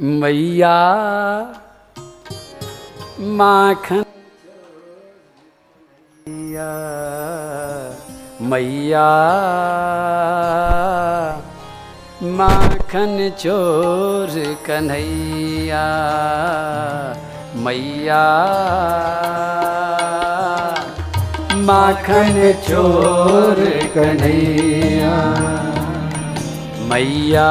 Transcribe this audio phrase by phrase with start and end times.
[0.00, 0.74] मैया
[3.38, 4.04] माखन।
[6.28, 6.68] मैया
[8.40, 9.08] मैया
[12.38, 14.30] माखन चोर
[14.66, 15.82] कन्हैया।
[17.56, 18.22] मैया
[21.68, 25.16] माखन चोर कन्हैया।
[26.90, 27.50] मैया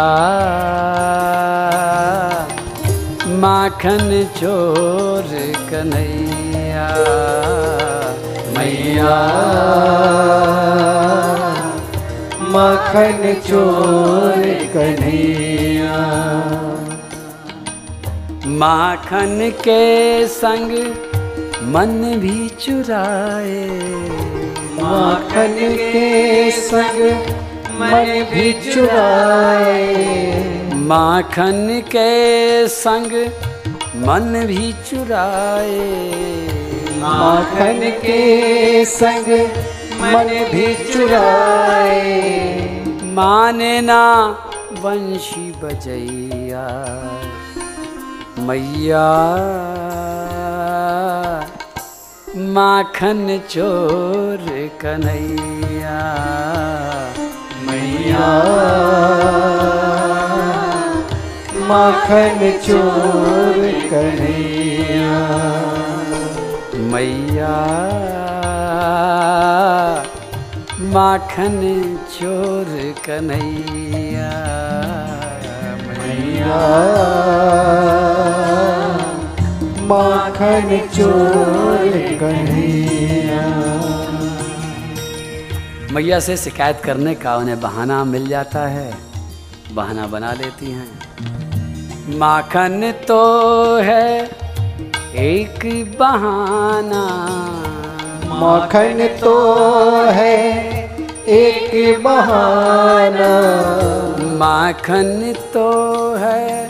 [3.38, 5.28] माखन चोर
[5.70, 6.88] कन्हैया,
[8.58, 9.18] मैया।
[12.54, 14.42] मखन चोर
[14.74, 15.98] कन्हैया।
[18.48, 19.84] माखन के
[20.28, 20.72] संग
[21.64, 23.68] मन भी चुराए।
[24.82, 27.02] माखन के संग
[27.80, 29.84] मन भी चुराए
[30.88, 33.12] माखन के संग
[34.08, 35.86] मन भी चुराए
[37.02, 38.24] माखन के
[38.86, 39.28] संग
[40.02, 42.12] मन भी चुराए
[43.18, 44.04] माने ना
[44.82, 46.66] वंशी बजैया।
[48.48, 49.08] मैया
[52.58, 54.46] माखन चोर
[54.82, 56.00] कन्हैया।
[57.98, 58.28] मैया
[61.68, 65.12] माखन चोर कन्हैया।
[66.78, 67.56] मैया।
[70.82, 71.60] माखन
[72.12, 74.32] चोर कन्हैया।
[75.88, 76.62] मैया।
[79.82, 83.87] माखन चोर कन्हैया।
[85.98, 88.98] मैया से शिकायत करने का उन्हें बहाना मिल जाता है।
[89.72, 91.00] बहाना बना लेती हैं।
[92.18, 93.20] माखन तो
[93.78, 94.24] है
[95.16, 97.04] एक बहाना।
[98.26, 99.56] माखन तो
[100.10, 100.46] है
[101.28, 103.32] एक बहाना।
[104.38, 105.70] माखन तो
[106.16, 106.70] है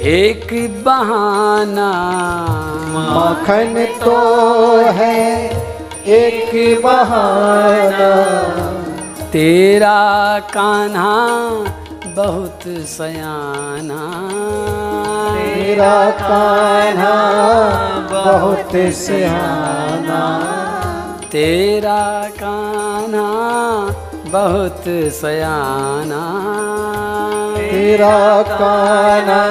[0.00, 1.92] एक बहाना।
[2.88, 4.16] माखन तो
[4.76, 5.54] है
[6.06, 8.14] एक बहाना।
[9.32, 11.14] तेरा कान्हा
[12.06, 14.00] बहुत सयाना।
[15.38, 17.14] तेरा कान्हा
[18.10, 20.22] बहुत सियाना।
[21.32, 23.34] तेरा कान्हा
[24.26, 26.22] बहुत सयाना।
[27.56, 29.44] तेरा कान्हा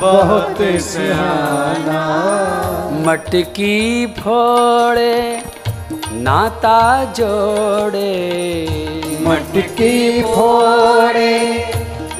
[0.00, 2.02] बहुत सियाना।
[3.06, 5.42] मटकी फोड़े
[6.12, 8.12] नाता जोड़े।
[9.22, 11.38] मटकी फोड़े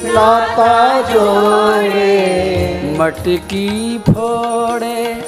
[0.03, 2.17] नाता जोड़े।
[2.99, 5.27] मटकी फोड़े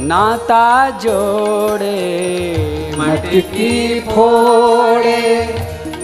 [0.00, 1.96] नाता जोड़े।
[2.98, 5.20] मटकी फोड़े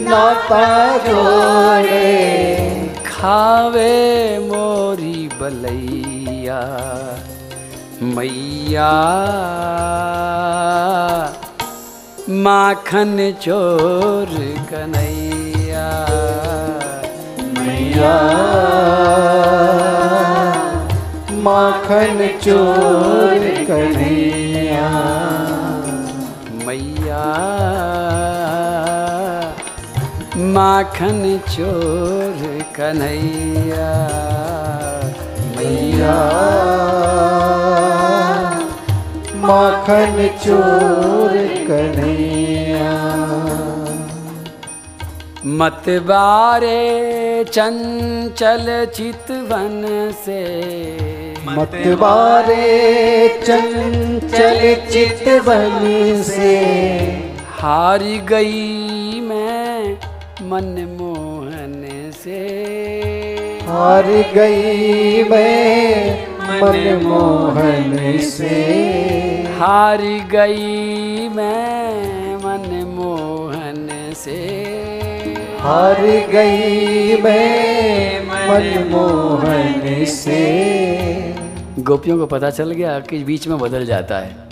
[0.00, 2.06] नाता जोड़े।
[3.06, 6.60] खावे मोरी बलैया।
[8.02, 8.90] मैया।
[12.30, 14.26] माखन चोर
[14.72, 16.06] कन्हैया।
[17.58, 18.14] मैया।
[21.32, 24.90] माखन चोर कन्हैया।
[26.66, 27.24] मैया।
[30.36, 34.18] माखन चोर कन्हैया।
[35.58, 36.16] मैया।
[39.34, 41.32] माखन चोर
[41.70, 42.90] कन्हैया।
[45.46, 46.78] मतबारे
[47.44, 49.82] चंचल चितवन
[50.24, 50.42] से।
[51.48, 56.56] मतवारे चंचल चितवन से।
[57.50, 59.92] हार गई मैं
[60.42, 61.07] मन से
[63.78, 66.26] हार गई मैं
[66.62, 68.54] मनमोहन से।
[69.58, 70.02] हार
[70.32, 74.36] गई मैं मनमोहन से।
[75.60, 76.00] हार
[76.32, 80.42] गई मैं मनमोहन से।
[81.78, 84.48] गोपियों को पता चल गया कि बीच में बदल जाता है।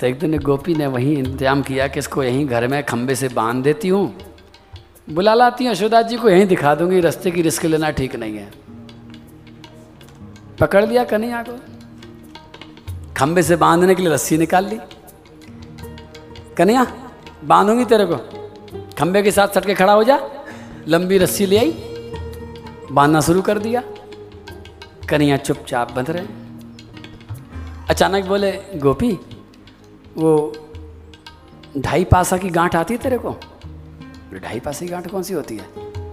[0.00, 3.28] तो एक दिन गोपी ने वहीं इंतज़ाम किया कि इसको यहीं घर में खंबे से
[3.28, 4.33] बाँध देती हूँ।
[5.10, 8.36] बुला लाती हूँ यशोदा जी को यहीं दिखा दूँगी, रास्ते की रिस्क लेना ठीक नहीं
[8.36, 8.52] है।
[10.60, 11.60] पकड़ लिया कन्हैया को।
[13.16, 14.78] खंबे से बांधने के लिए रस्सी निकाल ली।
[16.56, 16.86] कन्हैया,
[17.44, 18.16] बांधूँगी तेरे को।
[18.98, 20.30] खंबे के साथ सट के खड़ा हो जा।
[20.88, 21.70] लंबी रस्सी ले आई।
[22.92, 23.82] बांधना शुरू कर दिया।
[25.08, 26.26] कन्हैया चुपचाप बंध रहे।
[27.90, 29.18] अचानक बोले, गोपी,
[30.16, 30.52] वो
[31.78, 33.36] ढाई पासा की गांठ आती तेरे को?
[34.34, 35.64] बोले ढाई पासा की गांठ कौन सी होती है?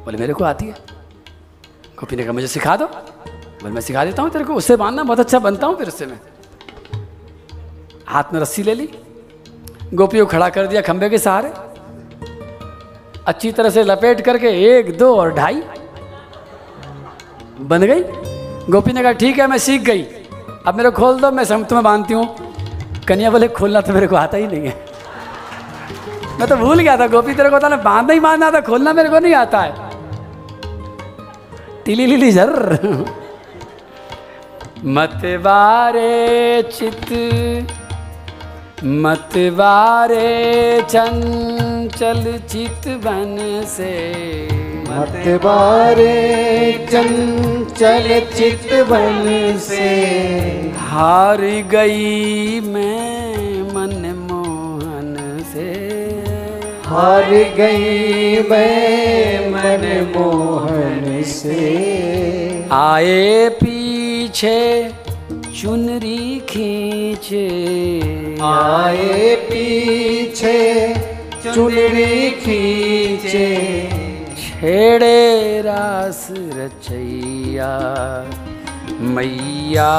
[0.06, 0.74] बोले, मेरे को आती है।
[2.00, 5.04] गोपी ने कहा मुझे सिखा दो। बोले, मैं सिखा देता हूँ तेरे को। उससे बांधना
[5.04, 6.20] बहुत अच्छा बनता हूँ फिर उससे मैं।
[8.08, 8.90] हाथ में रस्सी ले ली।
[9.94, 11.50] गोपी को खड़ा कर दिया खंबे के सहारे।
[13.28, 15.64] अच्छी तरह से लपेट करके एक, दो और ढाई।
[17.62, 18.04] बन गई।
[18.70, 20.04] गोपी ने कहा, ठीक है, मैं सीख गई।
[20.68, 22.36] अब मेरे खोल दो, मैं सम तुम्हें बांधती हूँ।
[23.08, 24.91] कन्या बोले, खोलना तो मेरे को आता ही नहीं है।
[26.42, 28.94] मैं तो भूल गया था गोपी तेरे को था ना बांधना ही बांधना था खोलना
[28.94, 29.72] मेरे को नहीं आता है।
[31.86, 32.50] टिली लिली झर
[34.86, 37.12] मतवारे चित
[38.84, 43.94] मत मतवारे चंचल चित बन से।
[44.90, 46.16] मत बारे
[46.92, 49.90] चंचल चित बन से।
[50.80, 51.42] हार
[51.72, 53.11] गई मैं
[56.92, 64.92] हार गई मैं मन मोहन से। आए पीछे
[65.62, 67.48] चुनरी खींचे।
[68.44, 70.94] आए पीछे
[71.54, 73.90] चुनरी खींचे।
[74.38, 77.72] छेड़े रास रचैया
[79.02, 79.94] मैया।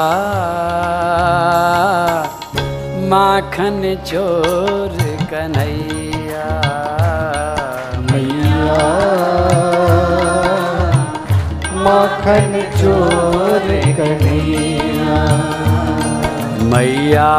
[3.09, 4.97] माखन चोर
[5.33, 5.82] कन्हैया।
[11.85, 13.67] माखन चोर
[13.97, 15.17] कन्हैया।
[16.71, 17.31] मैया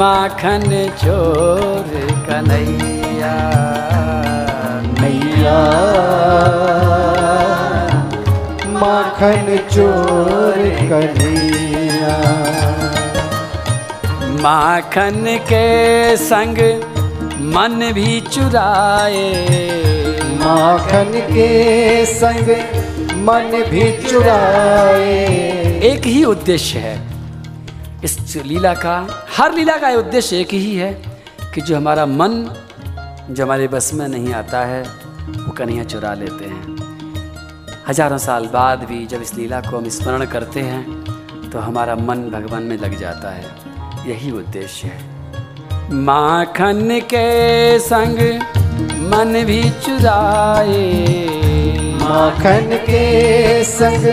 [0.00, 0.68] माखन
[1.02, 1.90] चोर
[2.28, 3.34] कन्हैया।
[5.00, 5.58] मैया
[8.82, 10.58] माखन चोर
[10.90, 12.16] कन्हैया।
[14.42, 15.66] माखन के
[16.16, 16.58] संग
[17.40, 19.26] मन भी चुराए।
[20.38, 22.48] माखन के संग
[23.18, 25.26] मन भी चुराए।
[25.84, 26.96] एक ही उद्देश्य है।
[28.04, 28.96] इस लीला का
[29.36, 30.92] हर लीला का उद्देश्य एक ही है
[31.54, 32.34] कि जो हमारा मन
[33.30, 36.76] जो हमारे बस में नहीं आता है वो कन्हैया चुरा लेते हैं।
[37.88, 42.28] हज़ारों साल बाद भी जब इस लीला को हम स्मरण करते हैं तो हमारा मन
[42.30, 43.46] भगवान में लग जाता है।
[44.08, 45.07] यही उद्देश्य है।
[45.92, 48.18] माखन के संग
[49.10, 51.04] मन भी चुराए।
[52.02, 54.04] माखन के संग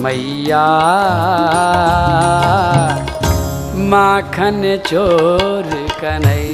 [0.00, 0.66] मैया।
[3.74, 6.47] माखन चोर कन्हैया।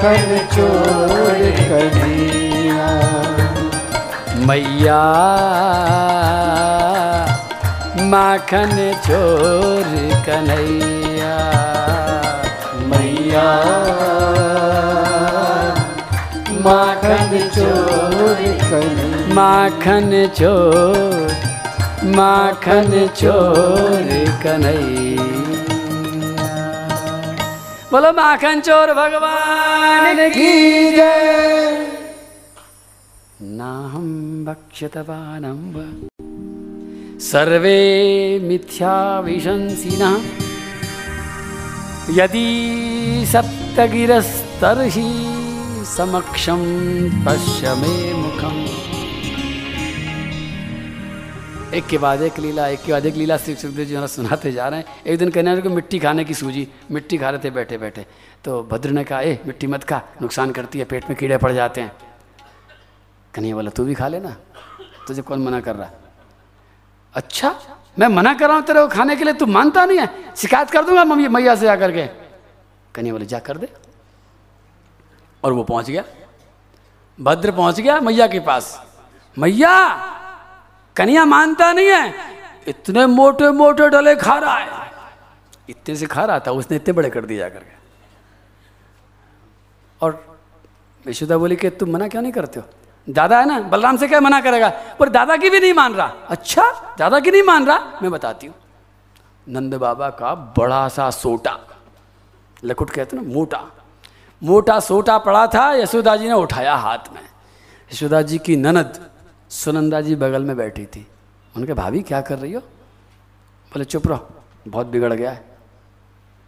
[0.00, 2.86] माखन चोर कन्हैया।
[4.46, 5.00] मैया,
[8.12, 8.72] माखन
[9.06, 9.90] चोर
[10.26, 11.34] कन्हैया।
[12.86, 13.44] मैया,
[16.64, 21.36] माखन चोर कन्हैया। माखन चोर
[22.16, 24.08] माखन चोर
[24.44, 25.09] कन्हैया।
[27.92, 30.52] बोलो माखन चोर भगवान की
[30.96, 31.86] जय।
[33.42, 34.10] नाहं
[34.44, 35.86] भक्षतवानं वा
[37.20, 37.80] सर्वे
[38.42, 40.14] मिथ्या विशंसिनः।
[42.22, 42.48] यदि
[43.32, 45.10] सप्तगिरस्तर्हि
[45.96, 46.62] समक्षं
[47.26, 48.89] पश्य मे मुखम्।
[51.74, 54.52] एक के बाद एक लीला, एक के बाद एक लीला श्री सुखदेव जी महाराज सुनाते
[54.52, 57.50] जा रहे हैं। एक दिन कन्या को मिट्टी खाने की सूझी मिट्टी खा रहे थे
[57.50, 58.06] बैठे बैठे।
[58.44, 61.52] तो भद्र ने कहा, ए, मिट्टी मत खा, नुकसान करती है, पेट में कीड़े पड़
[61.52, 61.92] जाते हैं।
[63.34, 64.36] कन्हैया बोला, तू भी खा लेना,
[65.06, 65.90] तुझे कौन मना कर रहा?
[67.14, 67.54] अच्छा
[67.98, 70.34] मैं मना कर रहा हूँ तेरे को खाने के लिए, तू मानता नहीं है?
[70.36, 72.06] शिकायत कर दूँगा मम्मी, मैया से जाकर के।
[72.94, 73.72] कन्हैया बोले, जा कर दे।
[75.44, 76.04] और वो पहुँच गया।
[77.20, 78.86] भद्र पहुँच गया मैया के पास।
[79.38, 80.16] मैया
[81.00, 82.14] कन्हैया मानता नहीं है,
[82.68, 84.68] इतने मोटे मोटे डले खा रहा है।
[85.68, 87.78] इतने से खा रहा था, उसने इतने बड़े कर दिए जाकर के
[90.00, 90.10] और
[91.04, 92.66] यशोदा बोली कि तुम मना क्यों नहीं करते हो?
[93.06, 94.68] दादा है ना, बलराम से क्या मना करेगा?
[94.98, 98.46] पर दादा की भी नहीं मान रहा। अच्छा दादा की नहीं मान रहा, मैं बताती
[98.46, 98.54] हूँ।
[99.48, 101.58] नंद बाबा का बड़ा सा सोटा
[102.64, 103.60] लकुट कहते ना, मोटा।
[104.42, 107.22] मोटा सोटा पड़ा था, यशोदा जी ने उठाया हाथ में।
[107.90, 109.09] यशोदा जी की ननद
[109.50, 111.06] सुनंदा जी बगल में बैठी थी।
[111.56, 112.60] उनके भाभी क्या कर रही हो?
[112.60, 114.28] बोले चुप रहो
[114.68, 115.44] बहुत बिगड़ गया है।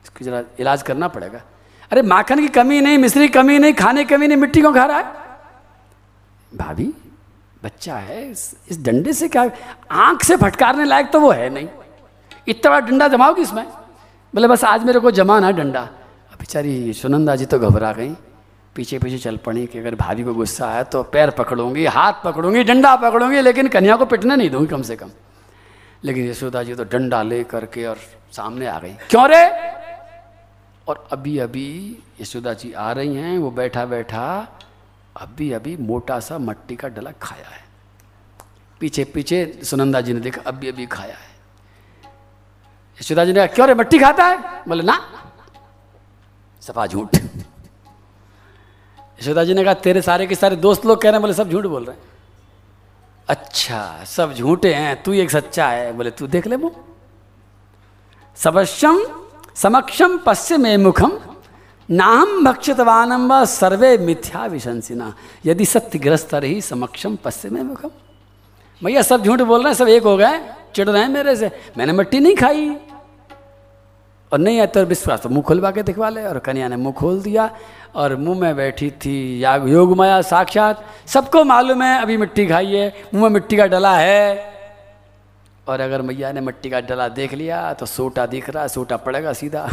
[0.05, 1.43] इसको जरा इलाज करना पड़ेगा।
[1.91, 4.99] अरे माखन की कमी नहीं मिश्री कमी नहीं खाने कमी नहीं मिट्टी को खा रहा
[4.99, 5.15] है?
[6.57, 6.93] भाभी
[7.65, 9.51] बच्चा है इस, इस डंडे से क्या
[9.91, 11.69] आँख से फटकारने लायक तो वो है नहीं।
[12.49, 13.65] इतना बड़ा डंडा जमाओगी इसमें?
[14.35, 15.83] बोले बस आज मेरे को जमाना डंडा।
[16.39, 18.15] बेचारी सुनंदा जी तो घबरा गई।
[18.77, 22.65] पीछे पीछे चल पड़ी कि अगर भाभी को गुस्सा आया तो पैर पकड़ूँगी, हाथ पकड़ूँगी,
[22.65, 25.11] डंडा पकड़ूँगी, लेकिन कन्या को पिटने नहीं दूँगी कम से कम।
[26.05, 27.99] लेकिन यशोदा जी तो डंडा ले करके और
[28.33, 29.45] सामने आ गई। क्यों रे?
[30.89, 34.49] और अभी अभी यशोदा जी आ रही हैं, वो बैठा बैठा
[35.17, 37.61] अभी अभी मोटा सा मट्टी का डला खाया है।
[38.81, 41.31] पीछे पीछे सुनंदा जी ने देखा अभी अभी खाया है।
[43.01, 44.39] यशोदा जी ने कहा, क्यों रे, मट्टी खाता है?
[44.69, 45.01] बोले, ना,
[46.61, 47.17] सफ़ा झूठ।
[49.23, 51.51] यशोदा जी ने कहा, तेरे सारे के सारे दोस्त लोग कह रहे हैं, बोले, सब
[51.51, 52.03] झूठ बोल रहे हैं.
[53.29, 56.75] अच्छा सब झूठे हैं, तू एक सच्चा है। बोले, तू देख ले मुँह।
[58.37, 58.99] सबश्यम
[59.55, 61.13] समक्षम पश्चिमे मुखम
[61.91, 65.15] नाम भक्षितवानम व सर्वे मिथ्या विशंसिना।
[65.47, 67.91] यदि सत्यग्रस्त रही समक्षम पश्चिमे मुखम
[68.83, 70.41] भैया सब झूठ बोल रहे हैं, सब एक हो गए
[70.75, 72.77] चिड़ रहे हैं मेरे से। मैंने मिट्टी नहीं खाई।
[74.33, 76.95] और नहीं है तो विश्वास तो मुँह खुलवा के दिखवा ले। और कन्या ने मुँह
[76.95, 77.51] खोल दिया
[77.95, 82.67] और मुँह में बैठी थी याग योग माया साक्षात। सबको मालूम है अभी मिट्टी खाई
[82.67, 84.53] है, मुँह में मिट्टी का डला है।
[85.67, 89.33] और अगर मैया ने मिट्टी का डला देख लिया तो सोटा दिख रहा, सोटा पड़ेगा
[89.33, 89.69] सीधा।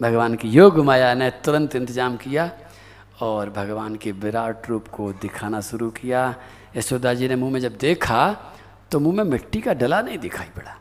[0.00, 2.50] भगवान की योग माया ने तुरंत इंतज़ाम किया
[3.20, 6.34] और भगवान के विराट रूप को दिखाना शुरू किया।
[6.76, 8.20] यशोदा जी ने मुँह में जब देखा
[8.90, 10.76] तो मुँह में मिट्टी का डला नहीं दिखाई पड़ा।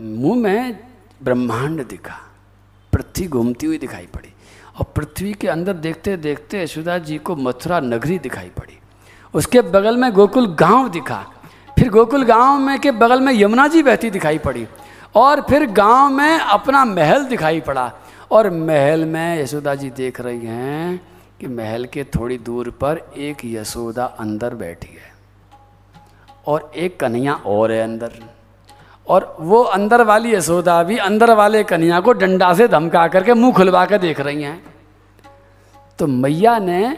[0.00, 0.78] मुँह में
[1.20, 2.18] ब्रह्मांड दिखा,
[2.92, 4.32] पृथ्वी घूमती हुई दिखाई पड़ी।
[4.78, 8.78] और पृथ्वी के अंदर देखते देखते यशोदा जी को मथुरा नगरी दिखाई पड़ी।
[9.34, 11.24] उसके बगल में गोकुल गाँव दिखा,
[11.76, 14.66] फिर गोकुल गाँव में के बगल में यमुना जी बहती दिखाई पड़ी,
[15.14, 17.92] और फिर गाँव में अपना महल दिखाई पड़ा।
[18.30, 21.00] और महल में यशोदा जी देख रही हैं
[21.40, 25.12] कि महल के थोड़ी दूर पर एक यशोदा अंदर बैठी है,
[26.46, 28.18] और एक कन्हैया और है अंदर।
[29.08, 33.52] और वो अंदर वाली यशोदा भी अंदर वाले कन्या को डंडा से धमका करके मुँह
[33.52, 34.62] खुलवा कर देख रही हैं।
[35.98, 36.96] तो मैया ने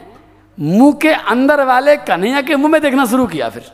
[0.57, 3.71] मुँह के अंदर वाले कन्हैया के मुँह में देखना शुरू किया फिर।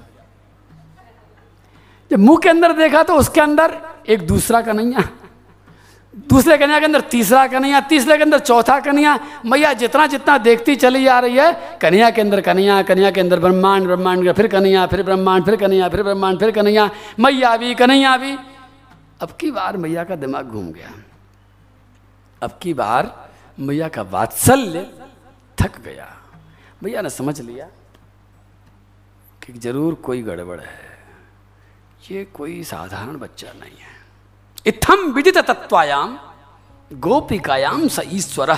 [2.12, 3.78] जब मुँह के अंदर देखा तो उसके अंदर
[4.10, 5.10] एक दूसरा कन्हैया।
[6.16, 10.76] दूसरे कन्या के अंदर तीसरा कन्हैया तीसरे के अंदर चौथा कन्हैया मैया जितना जितना देखती
[10.76, 14.86] चली जा रही है, कन्या के अंदर कन्या कन्या के अंदर ब्रह्मांड ब्रह्मांड फिर कन्हैया
[14.88, 18.38] फिर ब्रह्मांड, फिर कन्हैया फिर ब्रह्मांड, फिर कन्हैया मैया भी कन्हैया भी।
[19.22, 20.94] अब की बार मैया का दिमाग घूम गया।
[22.42, 23.12] अब की बार
[23.58, 24.86] मैया का वात्सल्य
[25.58, 26.08] थक गया।
[26.84, 27.68] मैया ने समझ लिया
[29.42, 30.80] कि ज़रूर कोई गड़बड़ है।
[32.12, 33.95] ये कोई साधारण बच्चा नहीं है।
[34.68, 36.20] इत्थम विदित तत्वायाम
[36.94, 38.52] गोपिकायाम स ईश्वर।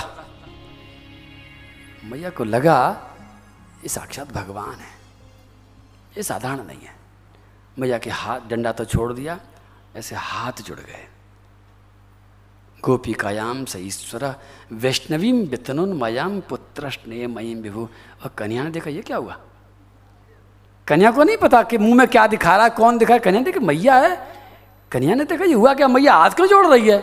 [2.04, 3.10] मैया को लगा,
[3.82, 4.94] ये साक्षात भगवान है।
[6.16, 6.94] ये साधारण नहीं है।
[7.78, 9.40] मैया के हाथ, डंडा तो छोड़ दिया,
[9.96, 11.08] ऐसे हाथ जुड़ गए।
[12.84, 14.34] गोपिकायाम स ईश्वर
[14.72, 17.88] वैष्णवीम वितनुन्मयाम पुत्र स्नेह मयीम विभु।
[18.24, 19.38] और कन्या ने देखा, ये क्या हुआ?
[20.86, 23.94] कन्या को नहीं पता कि मुँह में क्या दिखा रहा कौन दिखा कन्या देखा, मैया
[23.94, 24.37] है।
[24.92, 26.98] कन्या ने देखा ये हुआ क्या मैया हाथ क्यों जोड़ रही है?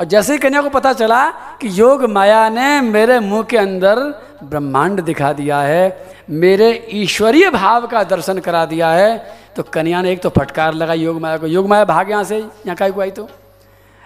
[0.00, 1.26] और जैसे ही कन्या को पता चला
[1.60, 4.00] कि योग माया ने मेरे मुँह के अंदर
[4.44, 9.16] ब्रह्मांड दिखा दिया है, मेरे ईश्वरीय भाव का दर्शन करा दिया है
[9.56, 12.38] तो कन्या ने एक तो फटकार लगा योग माया को। योग माया, भाग यहाँ से,
[12.38, 13.28] यहाँ का आई तो?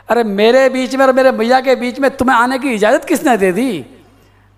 [0.09, 3.37] अरे मेरे बीच में और मेरे मैया के बीच में तुम्हें आने की इजाज़त किसने
[3.37, 3.85] दे दी?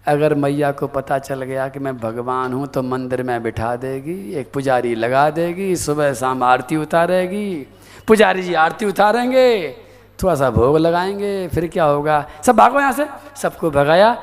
[0.06, 4.32] अगर मैया को पता चल गया कि मैं भगवान हूँ तो मंदिर में बिठा देगी,
[4.35, 7.66] एक पुजारी लगा देगी, सुबह शाम आरती उतारेगी
[8.07, 9.76] पुजारी जी आरती उतारेंगे
[10.23, 12.26] थोड़ा सा भोग लगाएँगे, फिर क्या होगा?
[12.47, 13.07] सब भागो यहाँ से?
[13.37, 14.16] सबको भगाया,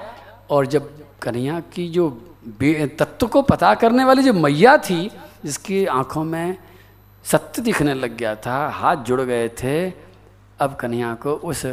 [0.49, 0.89] और जब
[1.21, 2.09] कन्हैया की जो
[2.99, 5.09] तत्व को पता करने वाली जो मैया थी,
[5.45, 6.57] जिसकी आँखों में
[7.25, 9.89] सत्य दिखने लग गया था, हाथ जुड़ गए थे,
[10.59, 11.65] अब कन्हैया को उस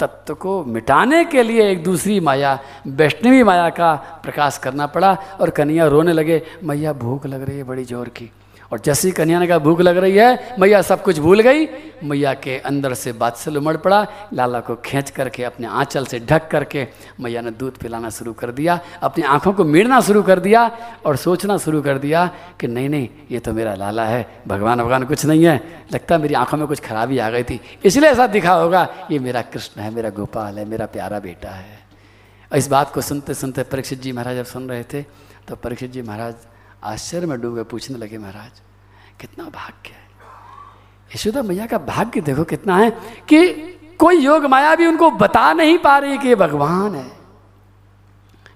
[0.00, 5.50] तत्व को मिटाने के लिए एक दूसरी माया, वैष्णवी माया का प्रकाश करना पड़ा, और
[5.50, 8.30] कन्हैया रोने लगे, मैया, भूख लग रही है बड़ी ज़ोर की।
[8.74, 11.66] और जैसी कन्या ने कहा, भूख लग रही है, मैया सब कुछ भूल गई?
[12.04, 16.48] मैया के अंदर से बादशाह उमड़ पड़ा, लाला को खींच करके, अपने आंचल से ढक
[16.50, 16.86] करके
[17.20, 20.66] मैया ने दूध पिलाना शुरू कर दिया, अपनी आँखों को मीड़ना शुरू कर दिया
[21.06, 22.26] और सोचना शुरू कर दिया
[22.60, 25.56] कि नहीं नहीं, ये तो मेरा लाला है, भगवान भगवान कुछ नहीं है।
[25.92, 29.42] लगता मेरी आँखों में कुछ खराबी आ गई थी, इसलिए ऐसा दिखा होगा, ये मेरा
[29.44, 31.78] कृष्ण है, मेरा गोपाल है, मेरा प्यारा बेटा है।
[32.50, 35.02] इस बात को सुनते सुनते परीक्षित जी महाराज जब सुन रहे थे
[35.48, 36.34] तो परीक्षित जी महाराज
[36.84, 38.60] आश्चर्य में डूब पूछने लगे, महाराज,
[39.20, 40.02] कितना भाग्य है।
[41.14, 42.90] यशोदा मैया का भाग्य देखो कितना है
[43.28, 43.52] कि
[43.98, 47.10] कोई योग माया भी उनको बता नहीं पा रही कि ये भगवान है।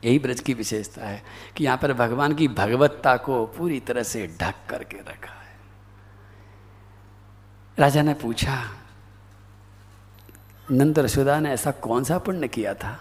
[0.04, 1.22] यही ब्रज की विशेषता है
[1.56, 5.56] कि यहाँ पर भगवान की भगवत्ता को पूरी तरह से ढक करके रखा है।
[7.78, 8.64] राजा ने पूछा,
[10.70, 12.98] नंद यशोदा ने ऐसा कौन सा पुण्य किया था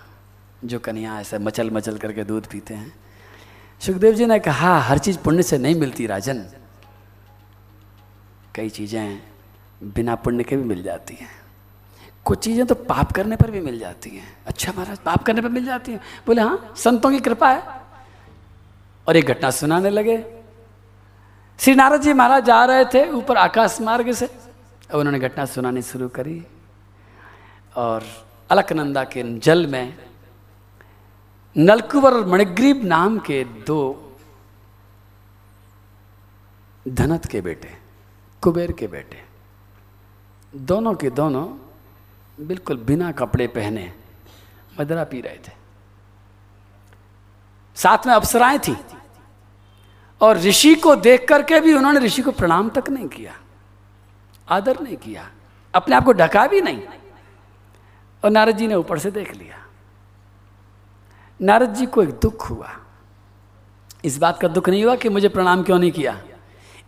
[0.66, 2.94] जो कन्या ऐसा मचल मचल करके दूध पीते हैं?
[3.82, 6.46] सुखदेव जी ने कहा, हर चीज़ पुण्य से नहीं मिलती राजन।
[8.56, 9.22] कई चीज़ें
[9.84, 11.30] बिना पुण्य के भी मिल जाती हैं।
[12.26, 15.50] कुछ चीज़ें तो पाप करने पर भी मिल जाती हैं। अच्छा महाराज, पाप करने पर
[15.50, 17.64] मिल जाती हैं। बोले हाँ संतों की कृपा है।
[19.08, 20.18] और एक घटना सुनाने लगे।
[21.60, 25.82] श्री नारद जी महाराज जा रहे थे ऊपर आकाश मार्ग से। और उन्होंने घटना सुनानी
[25.82, 26.44] शुरू करी।
[27.76, 28.04] और
[28.50, 30.07] अलकनंदा के जल में
[31.58, 33.80] नलकुवर और मणिग्रीब नाम के दो
[36.86, 37.70] धनत के बेटे,
[38.44, 39.24] कुबेर के बेटे,
[40.54, 41.46] दोनों के दोनों
[42.38, 43.92] बिल्कुल बिना कपड़े पहने
[44.80, 45.52] मदरा पी रहे थे।
[47.78, 48.78] साथ में अप्सराएँ थी
[50.22, 53.34] और ऋषि को देख करके भी उन्होंने ऋषि को प्रणाम तक नहीं किया,
[54.48, 55.30] आदर नहीं किया,
[55.74, 56.82] अपने आप को ढका भी नहीं
[58.24, 59.67] और नारद जी ने ऊपर से देख लिया।
[61.42, 62.72] नारद जी को एक दुख हुआ।
[64.06, 66.22] इस बात का दुख नहीं हुआ कि मुझे प्रणाम क्यों नहीं किया।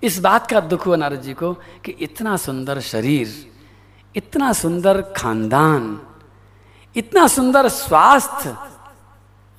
[0.03, 3.51] इस बात का दुख हुआ नारद जी को कि इतना सुंदर शरीर,
[4.15, 6.00] इतना सुंदर खानदान,
[6.96, 8.56] इतना सुंदर स्वास्थ्य,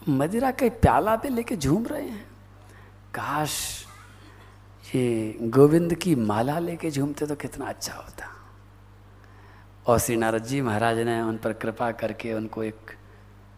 [0.09, 2.25] मदिरा के प्याला पे लेके झूम रहे हैं।
[3.15, 3.87] काश
[4.95, 8.27] ये गोविंद की माला लेके झूमते तो कितना अच्छा होता।
[9.87, 12.91] और श्री नारद जी महाराज ने उन पर कृपा करके उनको एक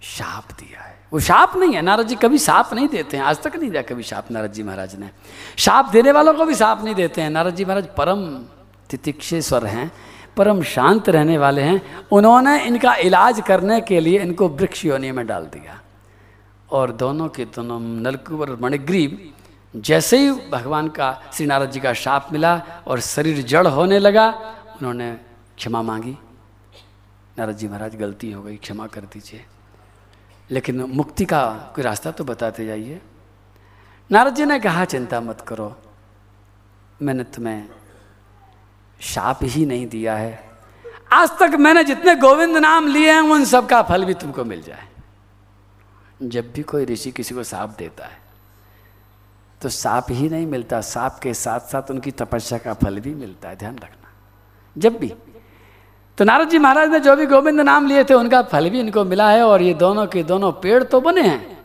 [0.03, 3.43] शाप दिया है। वो शाप नहीं है नारद जी कभी शाप नहीं देते हैं। आज
[3.43, 5.11] तक नहीं दिया कभी शाप नारद जी महाराज ने।
[5.57, 8.45] शाप देने वालों को भी शाप नहीं देते हैं। नारद जी महाराज परम
[8.91, 9.93] तितिक्षेश्वर हैं,
[10.37, 15.27] परम शांत रहने वाले हैं। उन्होंने इनका इलाज करने के लिए इनको वृक्ष योनि में
[15.27, 15.81] डाल दिया।
[16.71, 18.57] और दोनों के दोनों नलकुवर और
[19.77, 24.29] जैसे ही भगवान का, श्री नारद जी का शाप मिला और शरीर जड़ होने लगा,
[24.77, 25.13] उन्होंने
[25.57, 26.19] क्षमा मांगी।
[27.39, 29.45] नारद जी महाराज गलती हो गई, क्षमा कर दीजिए।
[30.53, 33.01] लेकिन मुक्ति का कोई रास्ता तो बताते जाइए।
[34.11, 35.77] नारद जी ने कहा, चिंता मत करो,
[37.03, 37.69] मैंने तुम्हें
[39.01, 40.51] शाप ही नहीं दिया है।
[41.13, 44.63] आज तक मैंने जितने गोविंद नाम लिए हैं, उन सब का फल भी तुमको मिल
[44.63, 44.89] जाए।
[46.23, 48.21] जब भी कोई ऋषि किसी को साप देता है
[49.61, 53.49] तो साप ही नहीं मिलता, साप के साथ साथ उनकी तपस्या का फल भी मिलता
[53.49, 54.11] है, ध्यान रखना।
[54.79, 55.13] जब भी।
[56.23, 59.05] तो नारद जी महाराज ने जो भी गोविंद नाम लिए थे, उनका फल भी इनको
[59.05, 61.59] मिला है और ये दोनों के दोनों पेड़ तो बने हैं।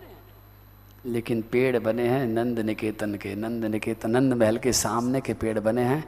[1.06, 5.60] लेकिन पेड़ बने हैं, नंद निकेतन के, नंद निकेतन, नंद महल के सामने के पेड़
[5.60, 6.06] बने हैं।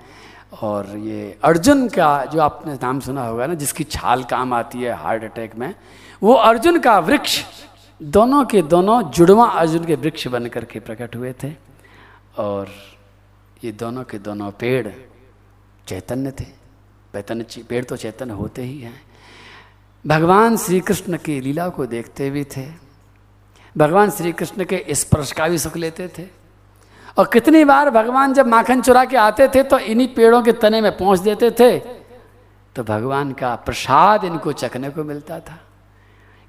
[0.62, 4.94] और ये अर्जुन का जो आपने नाम सुना होगा ना, जिसकी छाल काम आती है
[4.94, 5.76] हार्ट अटैक में,
[6.24, 7.46] वो अर्जुन का वृक्ष,
[8.02, 11.54] दोनों के दोनों जुड़वा अर्जुन के वृक्ष बन करके प्रकट हुए थे।
[12.38, 12.70] और
[13.64, 14.88] ये दोनों के दोनों पेड़
[15.88, 16.59] चैतन्य थे।
[17.14, 19.02] चैतन्य पेड़ तो चैतन्य होते ही हैं।
[20.06, 22.66] भगवान श्री कृष्ण की लीला को देखते भी थे।
[23.76, 26.26] भगवान श्री कृष्ण के स्पर्श का भी सुख लेते थे।
[27.18, 30.82] और कितनी बार भगवान जब माखन चुरा के आते थे तो इन्हीं पेड़ों के तने
[30.82, 31.78] में पहुँच देते थे
[32.76, 35.60] तो भगवान का प्रसाद इनको चखने को मिलता था।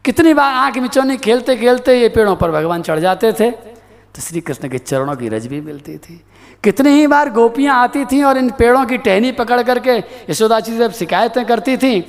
[0.05, 4.40] कितनी बार आँख मिचौनी खेलते खेलते ये पेड़ों पर भगवान चढ़ जाते थे तो श्री
[4.40, 6.23] कृष्ण के चरणों की रज भी मिलती थी।
[6.64, 9.96] कितनी ही बार गोपियाँ आती थीं और इन पेड़ों की टहनी पकड़ करके
[10.31, 12.01] यशोदा जी जब शिकायतें करती थीं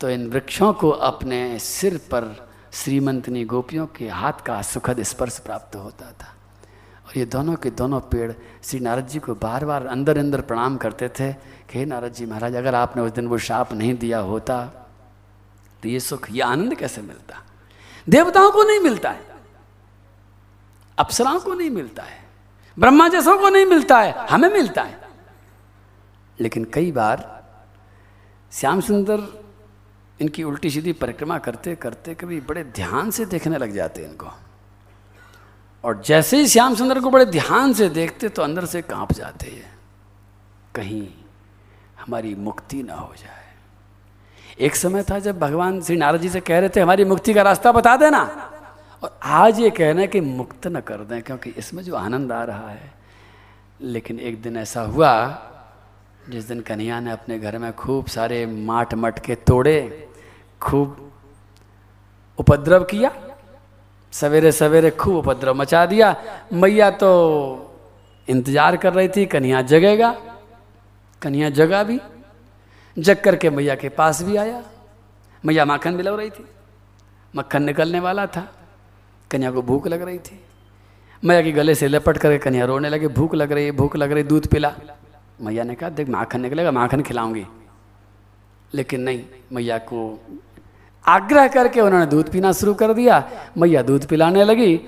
[0.00, 5.76] तो इन वृक्षों को अपने सिर पर श्रीमंतनी गोपियों के हाथ का सुखद स्पर्श प्राप्त
[5.76, 6.34] होता था।
[7.06, 8.32] और ये दोनों के दोनों पेड़
[8.64, 12.26] श्री नारद जी को बार बार अंदर अंदर प्रणाम करते थे कि हे नारद जी
[12.26, 14.62] महाराज, अगर आपने उस दिन वो शाप नहीं दिया होता
[15.82, 17.42] तो ये सुख, ये आनंद कैसे मिलता?
[18.08, 19.26] देवताओं को नहीं मिलता है,
[20.98, 22.27] अप्सराओं को नहीं मिलता है
[22.78, 25.00] ब्रह्मा जैसों को नहीं मिलता है, हमें मिलता है।
[26.40, 27.38] लेकिन कई बार
[28.52, 29.44] श्याम सुंदर
[30.20, 34.26] इनकी उल्टी सीधी परिक्रमा करते करते कभी बड़े ध्यान से देखने लग जाते इनको।
[35.84, 39.46] और जैसे ही श्याम सुंदर को बड़े ध्यान से देखते तो अंदर से काँप जाते
[39.46, 39.78] हैं।
[40.74, 41.08] कहीं
[42.00, 43.44] हमारी मुक्ति ना हो जाए।
[44.60, 47.42] एक समय था जब भगवान श्री नारद जी से कह रहे थे, हमारी मुक्ति का
[47.42, 48.47] रास्ता बता देना।
[49.02, 52.68] और आज ये कहना कि मुक्त न कर दें, क्योंकि इसमें जो आनंद आ रहा
[52.70, 52.92] है।
[53.80, 55.12] लेकिन एक दिन ऐसा हुआ,
[56.30, 60.08] जिस दिन कन्हैया ने अपने घर में खूब सारे माट मटके तोड़े,
[60.60, 61.12] खूब
[62.38, 63.12] उपद्रव किया।
[64.12, 66.14] सवेरे सवेरे खूब उपद्रव मचा दिया।
[66.52, 67.10] मैया तो
[68.28, 70.10] इंतज़ार कर रही थी, कन्हैया जगेगा।
[71.22, 72.00] कन्हैया जगा भी।
[72.96, 74.62] जग करके मैया के पास भी आया।
[75.44, 76.44] मैया माखन भी लग रही थी।
[77.34, 78.46] मक्खन निकलने वाला था।
[79.30, 80.40] कन्या को भूख लग रही थी।
[81.24, 84.12] मैया के गले से लपट करके कन्या रोने लगे, भूख लग रही है भूख लग
[84.12, 84.72] रही, दूध पिला।
[85.40, 87.44] मैया ने कहा, देख, माखन निकलेगा, माखन खिलाऊँगी।
[88.74, 89.20] लेकिन नहीं,
[89.52, 90.20] मैया को
[91.04, 93.22] आग्रह करके उन्होंने दूध पीना शुरू कर दिया।
[93.58, 94.80] मैया दूध पिलाने लगी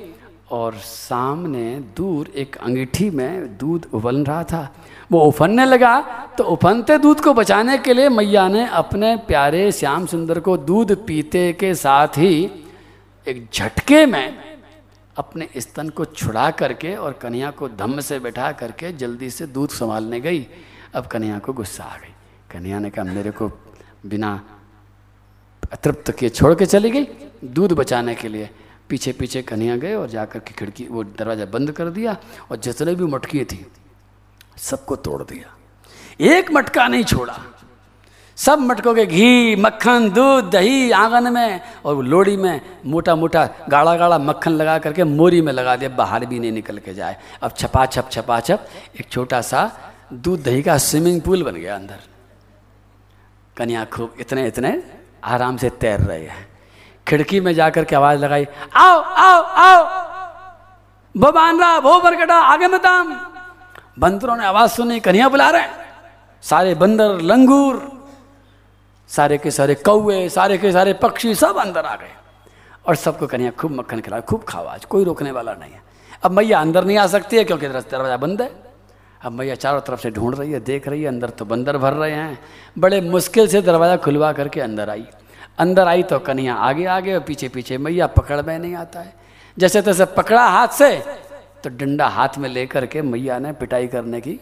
[0.51, 4.75] और सामने दूर एक अंगीठी में दूध उबल रहा था।
[5.13, 6.01] वो उफनने लगा
[6.39, 11.07] तो उफनते दूध को बचाने के लिए मैया ने अपने प्यारे श्याम सुंदर को दूध
[11.07, 12.51] पीते के साथ ही
[13.27, 14.59] एक झटके में
[15.17, 19.71] अपने स्तन को छुड़ा करके और कन्या को धम्म से बैठा करके जल्दी से दूध
[19.71, 20.47] संभालने गई।
[20.95, 22.15] अब कन्या को गुस्सा आ गई।
[22.51, 23.49] कन्या ने कहा, मेरे को
[24.07, 24.31] बिना
[25.73, 27.07] अतृप्त किए छोड़ के चली गई
[27.45, 28.51] दूध बचाने के लिए।
[28.89, 32.17] पीछे पीछे कन्या गए और जाकर के खिड़की, वो दरवाज़ा बंद कर दिया
[32.51, 33.67] और जितने भी मटकी थी,
[34.57, 35.57] सबको तोड़ दिया।
[36.21, 37.39] एक मटका नहीं छोड़ा।
[38.41, 43.95] सब मटकों के घी, मक्खन, दूध, दही, आँगन में, और लोड़ी में मोटा मोटा गाढ़ा
[43.97, 47.53] गाढ़ा मक्खन लगा करके मोरी में लगा दिया बाहर भी नहीं निकल के जाए। अब
[47.59, 48.67] छपा छप छपा छप
[49.01, 49.71] एक छोटा सा
[50.13, 51.99] दूध, दही का स्विमिंग पूल बन गया अंदर।
[53.57, 54.83] कन्या खूब इतने इतने
[55.25, 56.49] आराम से तैर रहे हैं।
[57.07, 59.85] खिड़की में जाकर के आवाज़ लगाई, आओ आओ आओ!
[61.15, 63.15] बबानरा भो बरकटा आगे मताम
[63.99, 65.67] बंदरों ने आवाज़ सुनी, कन्या बुला रहे
[66.43, 68.00] सारे बंदर, लंगूर
[69.11, 72.11] सारे के सारे कौए सारे के सारे पक्षी सब अंदर आ गए।
[72.87, 75.83] और सबको कन्या खूब मक्खन खिला खूब खावा आज, कोई रोकने वाला नहीं है।
[76.25, 78.51] अब मैया अंदर नहीं आ सकती है क्योंकि दरवाज़ा बंद है।
[79.21, 81.93] अब मैया चारों तरफ़ से ढूंढ रही है, देख रही है, अंदर तो बंदर भर
[81.93, 82.39] रहे हैं।
[82.79, 85.07] बड़े मुश्किल से दरवाज़ा खुलवा करके अंदर आई।
[85.59, 89.15] अंदर आई तो कन्या आगे आगे और पीछे पीछे मैया पकड़ में नहीं आता है।
[89.57, 90.97] जैसे तैसे पकड़ा हाथ से
[91.65, 94.39] तो डंडा हाथ में लेकर के मैया ने पिटाई करने की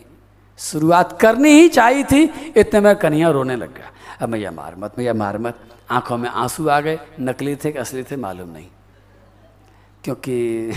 [0.59, 2.23] शुरुआत करनी ही चाहिए थी।
[2.57, 3.91] इतने में कन्या रोने लग गया।
[4.21, 5.59] अब मैया मार मत, मैया मार मत।
[5.91, 8.67] आँखों में आँसू आ गए, नकली थे कि असली थे मालूम नहीं।
[10.05, 10.73] क्योंकि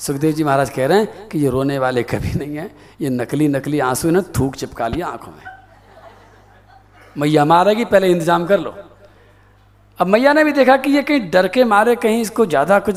[0.00, 2.70] सुखदेव जी महाराज कह रहे हैं कि ये रोने वाले कभी नहीं हैं।
[3.00, 5.44] ये नकली नकली आँसू ने थूक चिपका लिया आँखों में।
[7.16, 8.74] मैया मारेगी, पहले इंतज़ाम कर लो।
[9.98, 12.96] अब मैया ने भी देखा कि ये कहीं डर के मारे, कहीं इसको ज़्यादा कुछ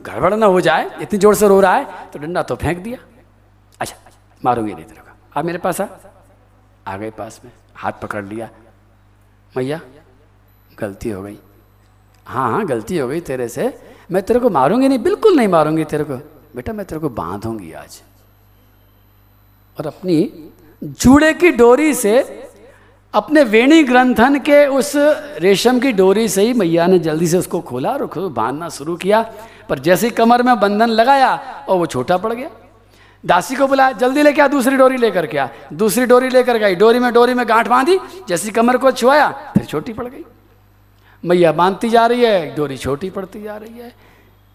[0.00, 2.98] गड़बड़ ना हो जाए, इतनी ज़ोर से रो रहा है तो डंडा तो फेंक दिया।
[3.80, 3.96] अच्छा
[4.44, 5.03] मारूँगी नहीं तेरे
[5.34, 5.86] आप मेरे पास आ
[6.86, 8.48] आ गए पास में। हाथ पकड़ लिया।
[9.56, 9.80] मैया,
[10.78, 11.38] गलती हो गई।
[12.26, 13.78] हाँ हाँ गलती हो गई तेरे से।
[14.10, 16.16] मैं तेरे को मारूँगी नहीं, बिल्कुल नहीं मारूँगी तेरे को।
[16.56, 18.02] बेटा, मैं तेरे को बांधूँगी आज।
[19.78, 20.50] और अपनी
[20.84, 22.44] जूड़े की डोरी से,
[23.14, 24.92] अपने वेणी ग्रंथन के उस
[25.38, 29.22] रेशम की डोरी से ही मैया ने जल्दी से उसको खोला और बांधना शुरू किया।
[29.68, 31.36] पर जैसे कमर में बंधन लगाया
[31.68, 32.50] और वो छोटा पड़ गया।
[33.26, 36.74] दासी को बुलाया जल्दी लेके आ, दूसरी डोरी लेकर के आ। दूसरी डोरी लेकर गई,
[36.74, 40.24] डोरी में डोरी में गांठ बांधी, जैसी कमर को छुआया, फिर छोटी पड़ गई।
[41.24, 43.94] मैया बांधती जा रही है डोरी छोटी पड़ती जा रही है।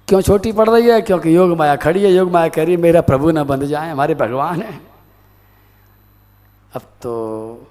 [0.08, 1.02] क्यों छोटी पड़ रही है?
[1.02, 3.90] क्योंकि योग माया खड़ी है। योग माया कह रही है, मेरा प्रभु न बंध जाए,
[3.90, 4.82] हमारे भगवान है।
[6.76, 7.68] अब तो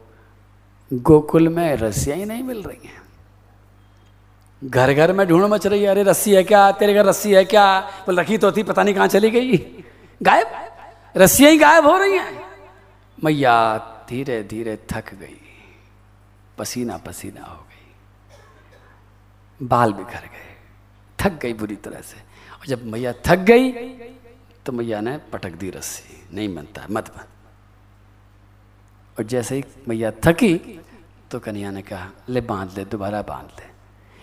[0.92, 3.02] गोकुल में रस्सियाँ ही नहीं मिल रही हैं।
[4.64, 6.72] घर घर में ढूंढ मच रही है, अरे रस्सी है क्या?
[6.72, 7.80] तेरे घर रस्सी है क्या?
[7.80, 9.56] बोल, रखी तो थी, पता नहीं कहाँ चली गई।
[10.22, 10.67] गायब?
[11.16, 12.49] रस्सियाँ ही गायब हो रही हैं।
[13.18, 15.40] मैया धीरे धीरे थक गई।
[16.59, 17.94] पसीना पसीना हो गई।
[19.61, 20.57] बाल बिखर गए।
[21.18, 22.16] थक गई बुरी तरह से।
[22.61, 23.73] और जब मैया थक गई
[24.66, 27.25] तो मैया ने पटक दी रस्सी। नहीं बनता मत बन
[29.16, 30.81] और जैसे ही मैया थकी
[31.31, 33.66] तो कन्या ने कहा, ले बाँध ले, दोबारा बाँध ले।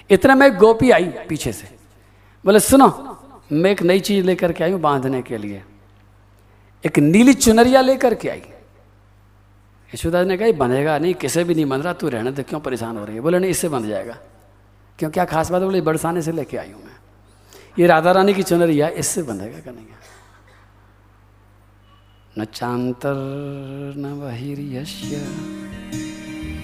[0.09, 1.77] इतना में गोपी आई पीछे से।
[2.45, 2.87] बोले, सुनो,
[3.51, 5.63] मैं एक नई चीज़ लेकर के आई हूँ बांधने के लिए।
[6.85, 8.41] एक नीली चुनरिया लेकर के आई।
[9.93, 12.97] यशोदा ने कहा बंधेगा नहीं, किसे भी नहीं बंध रहा, तू रहने तो क्यों परेशान
[12.97, 13.21] हो रही है?
[13.21, 14.17] बोले, नहीं, इससे बंध जाएगा।
[14.99, 16.97] क्यों, क्या खास बात बोले, बरसाने से लेके आई हूँ मैं।
[17.79, 19.85] ये राधा रानी की चुनरिया, इससे बंधेगा क्या नहीं
[22.39, 23.15] न चांतर,
[23.97, 25.15] न बहिर्यश्य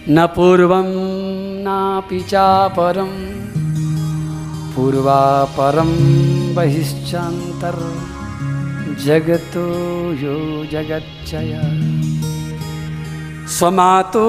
[0.10, 0.88] न पूर्वं
[1.64, 3.12] नापि चापरं
[4.76, 5.92] पूर्वापरं
[6.56, 7.78] बहिश्चान्तर
[9.00, 9.66] जगतो
[10.22, 10.36] यो
[10.72, 11.54] जगच्चय
[13.48, 14.26] स्वमातु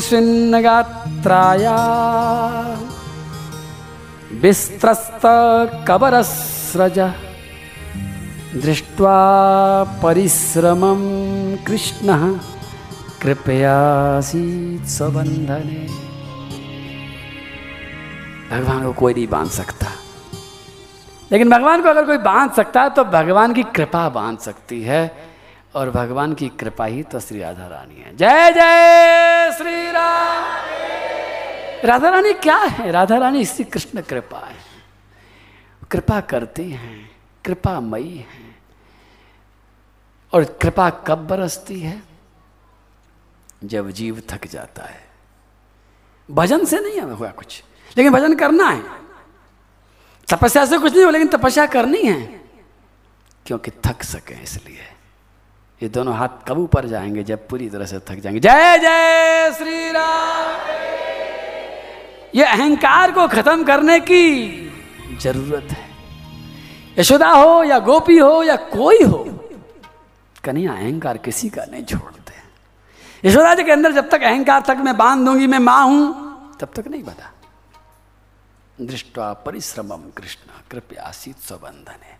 [0.00, 1.78] स्विन्नगात्राया
[4.42, 6.98] विस्त्रस्तकबरस्रज
[8.62, 9.18] दृष्ट्वा
[10.02, 11.00] परिश्रमं
[11.66, 12.22] कृष्णः।
[13.22, 15.80] कृपयासीत स्वबंधने
[18.50, 19.86] भगवान को कोई नहीं बाँध सकता।
[21.34, 25.34] लेकिन भगवान को अगर कोई बाँध सकता है तो भगवान की कृपा बाँध सकती है।
[25.74, 30.44] और भगवान की कृपा ही तो श्री राधा रानी है। जय जय श्री राम।
[31.84, 32.90] राधा रानी क्या है?
[32.90, 34.56] राधा रानी श्री कृष्ण कृपा है।
[35.90, 37.10] कृपा करते हैं
[37.44, 38.56] कृपा मई है।
[40.32, 42.02] और कृपा कब बरसती है?
[43.64, 45.04] जब जीव थक जाता है।
[46.30, 47.64] भजन से नहीं हुआ कुछ,
[47.96, 49.03] लेकिन भजन करना है।
[50.28, 52.20] तपस्या से कुछ नहीं हो लेकिन तपस्या करनी है।
[53.46, 54.86] क्योंकि थक सके इसलिए।
[55.80, 59.90] ये दोनों हाथ कब ऊपर जाएँगे, जब पूरी तरह से थक जाएँगे। जय जय श्री
[59.90, 60.72] राम।
[62.34, 64.24] ये अहंकार को खत्म करने की
[65.20, 65.88] ज़रूरत है।
[66.98, 69.24] यशोदा हो या गोपी हो या कोई हो,
[70.44, 72.32] कन्हैया अहंकार किसी का नहीं छोड़ते।
[73.28, 76.70] यशोदा जी के अंदर जब तक अहंकार तक मैं बाँध दूँगी, मैं माँ हूँ, तब
[76.76, 77.30] तक नहीं बता
[78.80, 82.18] दृष्टवा परिश्रमम कृष्ण, कृपया शीत स्वबंधन है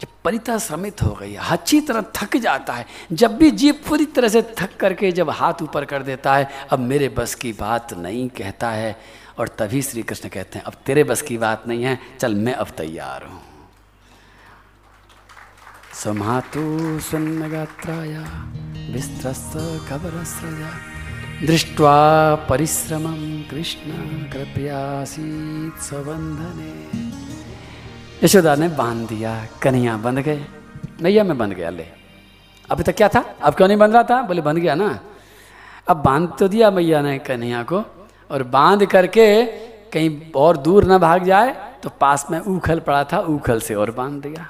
[0.00, 4.28] जब परिता श्रमित हो गई अच्छी तरह थक जाता है। जब भी जीव पूरी तरह
[4.28, 8.28] से थक करके जब हाथ ऊपर कर देता है, अब मेरे बस की बात नहीं
[8.28, 8.96] कहता है।
[9.38, 12.54] और तभी श्री कृष्ण कहते हैं, अब तेरे बस की बात नहीं है, चल मैं
[12.54, 13.42] अब तैयार हूँ।
[15.94, 18.22] समातु सुन्नगात्राया,
[18.92, 19.52] विस्त्रस्त
[19.90, 20.91] कबरस्रजा
[21.46, 21.94] दृष्ट्वा
[22.48, 23.92] परिश्रमं कृष्ण
[24.32, 26.72] कृपयासीत स्वबंधने
[28.24, 30.44] यशोदा ने बाँध दिया, कन्हैया बंध गए।
[31.02, 31.86] नैया में बंध गया, ले।
[32.70, 33.24] अभी तक क्या था?
[33.42, 34.20] अब क्यों नहीं बंध रहा था?
[34.22, 34.98] बोले, बंध गया ना।
[35.88, 37.82] अब बाँध तो दिया मैया ने कन्हैया को,
[38.30, 39.42] और बाँध करके
[39.90, 43.90] कहीं और दूर ना भाग जाए तो पास में उखल पड़ा था उखल से और
[43.90, 44.48] बाँध दिया।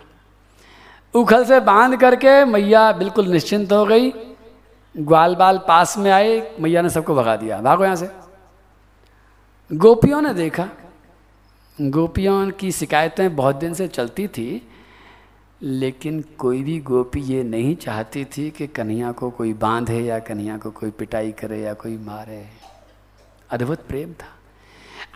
[1.15, 4.13] उखल से बाँध करके मैया बिल्कुल निश्चिंत हो गई
[4.97, 8.11] ग्वाल बाल पास में आए, मैया ने सबको भगा दिया। भागो यहाँ से।
[9.73, 10.69] गोपियों ने देखा।
[11.81, 14.69] गोपियों की शिकायतें बहुत दिन से चलती थी,
[15.63, 20.57] लेकिन कोई भी गोपी ये नहीं चाहती थी कि कन्हैया को कोई बांधे या कन्हैया
[20.57, 22.47] को कोई पिटाई करे या कोई मारे।
[23.51, 24.27] अद्भुत प्रेम था।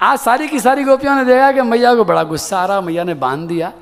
[0.07, 3.05] आज सारी की सारी गोपियों ने देखा कि मैया को बड़ा गुस्सा आ रहा, मैया
[3.05, 3.73] ने बाँध दिया।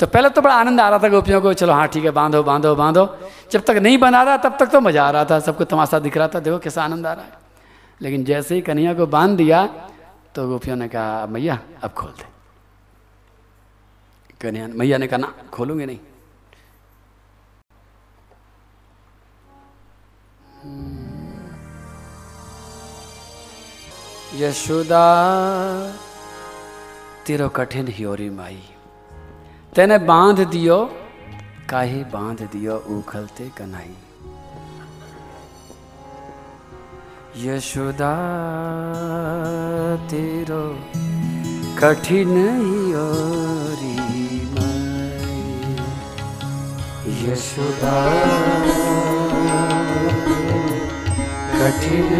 [0.00, 2.42] तो पहले तो बड़ा आनंद आ रहा था गोपियों को, चलो हाँ ठीक है, बांधो
[2.42, 3.04] बांधो बांधो।
[3.52, 6.16] जब तक नहीं बना रहा, तब तक तो मज़ा आ रहा था, सबको तमाशा दिख
[6.16, 7.32] रहा था, देखो कैसा आनंद आ रहा है।
[8.00, 9.66] लेकिन जैसे ही कन्हैया को बाँध दिया
[10.34, 12.24] तो गोपियों ने कहा मैया, अब खोल दे।
[14.40, 15.98] कन्हैया मैया ने कहा, ना, खोलूँगे नहीं।
[24.38, 25.04] यशोदा,
[27.26, 28.62] तेरो कठिन हियोरी माई।
[29.78, 30.76] तेने बाँध दियो
[31.70, 33.94] काहे बाँध दियो उखलते कन्हई
[37.42, 38.10] यशोदा
[40.10, 40.64] तेरो
[41.78, 42.34] कठिन
[47.22, 47.94] यशोदा
[51.54, 52.12] कठिन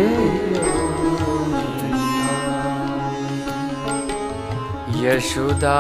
[5.03, 5.77] यशोदा।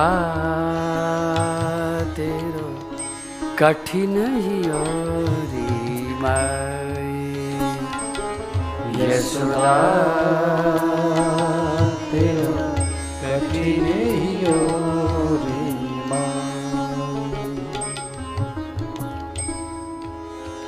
[3.58, 4.14] कठिन
[8.98, 9.72] यशोदा
[12.10, 12.52] तेरो
[13.22, 13.86] कठिन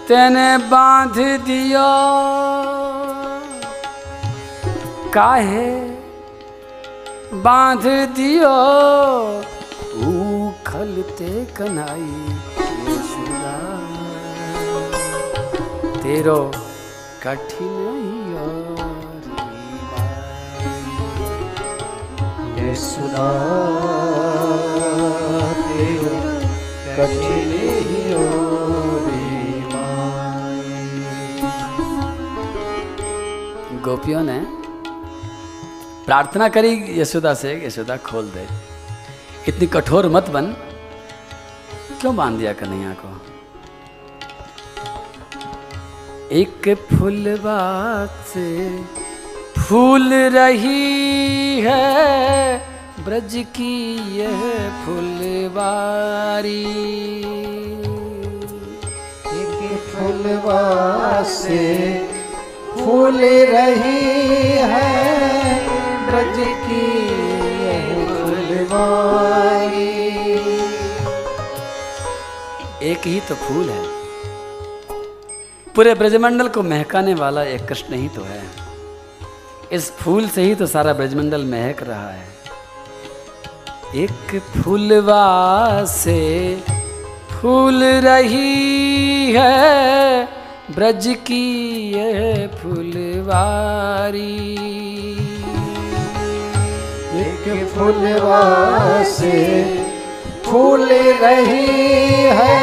[0.08, 1.88] तेने बाँध दियो
[5.14, 5.68] काहे?
[7.44, 8.54] बाँध दियो
[10.10, 12.29] उखलते कनाई
[16.02, 16.52] तेरो
[17.22, 17.80] कठिन
[33.84, 34.40] गोपियों ने
[36.06, 38.46] प्रार्थना करी यशोदा से, यशोदा खोल दे।
[39.48, 40.52] इतनी कठोर मत बन।
[42.00, 43.39] क्यों बाँध दिया कन्हैया को?
[46.32, 48.50] एक फूलबात से
[49.58, 52.58] फूल रही है
[53.04, 53.74] ब्रज की
[54.18, 54.44] यह
[54.84, 56.62] फुलवारी।
[59.32, 60.62] एक फूलवा
[61.32, 61.66] से
[62.74, 63.18] फूल
[63.54, 64.00] रही
[64.72, 64.88] है
[66.06, 66.86] ब्रज की
[67.64, 69.88] यह फुलवारी।
[72.90, 73.89] एक ही तो फूल है।
[75.76, 78.42] पूरे ब्रजमंडल को महकाने वाला एक कृष्ण ही तो है।
[79.72, 82.28] इस फूल से ही तो सारा ब्रजमंडल महक रहा है।
[83.96, 86.20] एक फूलवा से
[87.30, 90.24] फूल रही है,
[90.74, 91.46] ब्रज की
[91.92, 94.34] यह फुलवारी।
[97.20, 98.42] एक फुलवा
[99.12, 99.38] से
[100.44, 100.88] फूल
[101.22, 101.66] रही
[102.38, 102.58] है,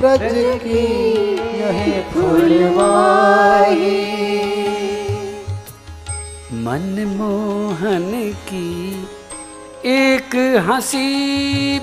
[0.00, 1.05] ब्रज की
[2.26, 3.90] फुलवाई
[6.64, 8.10] मनमोहन
[8.48, 8.70] की
[9.88, 10.32] एक
[10.68, 11.10] हँसी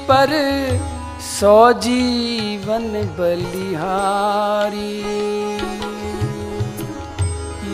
[0.10, 0.32] पर
[1.28, 1.54] सौ
[1.86, 2.88] जीवन
[3.20, 4.98] बलिहारी।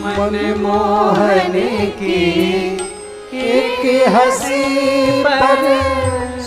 [0.04, 1.56] मनमोहन
[2.00, 2.22] की
[3.48, 3.82] एक
[4.16, 4.62] हँसी
[5.26, 5.60] पर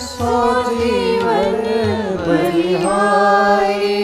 [0.04, 0.38] सौ
[0.70, 1.60] जीवन
[2.28, 4.00] बलिहारी।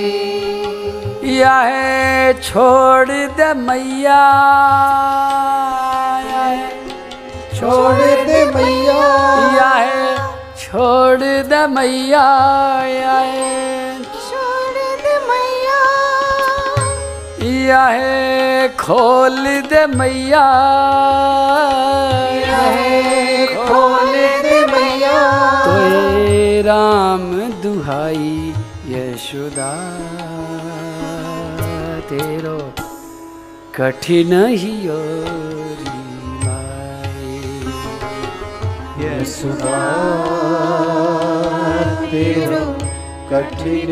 [1.40, 4.24] यह छोड़ दे मैया।
[7.60, 8.98] छोड़ दे मैया।
[9.58, 10.18] यह
[10.58, 12.26] छोड़ दे मैया।
[14.26, 15.80] छोड़ दे मैया।
[17.44, 20.46] यह खोल दे मैया।
[23.66, 24.12] खोल
[24.44, 25.18] दे मैया।
[25.66, 25.78] तो
[26.68, 28.54] राम दुहाई
[28.88, 30.09] यशोदा।
[32.10, 32.58] तेरो
[33.76, 34.72] कठिन ही
[42.12, 42.64] तेरो
[43.32, 43.92] कठिन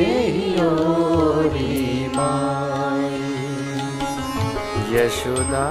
[2.15, 3.21] माई
[4.95, 5.67] यशोदा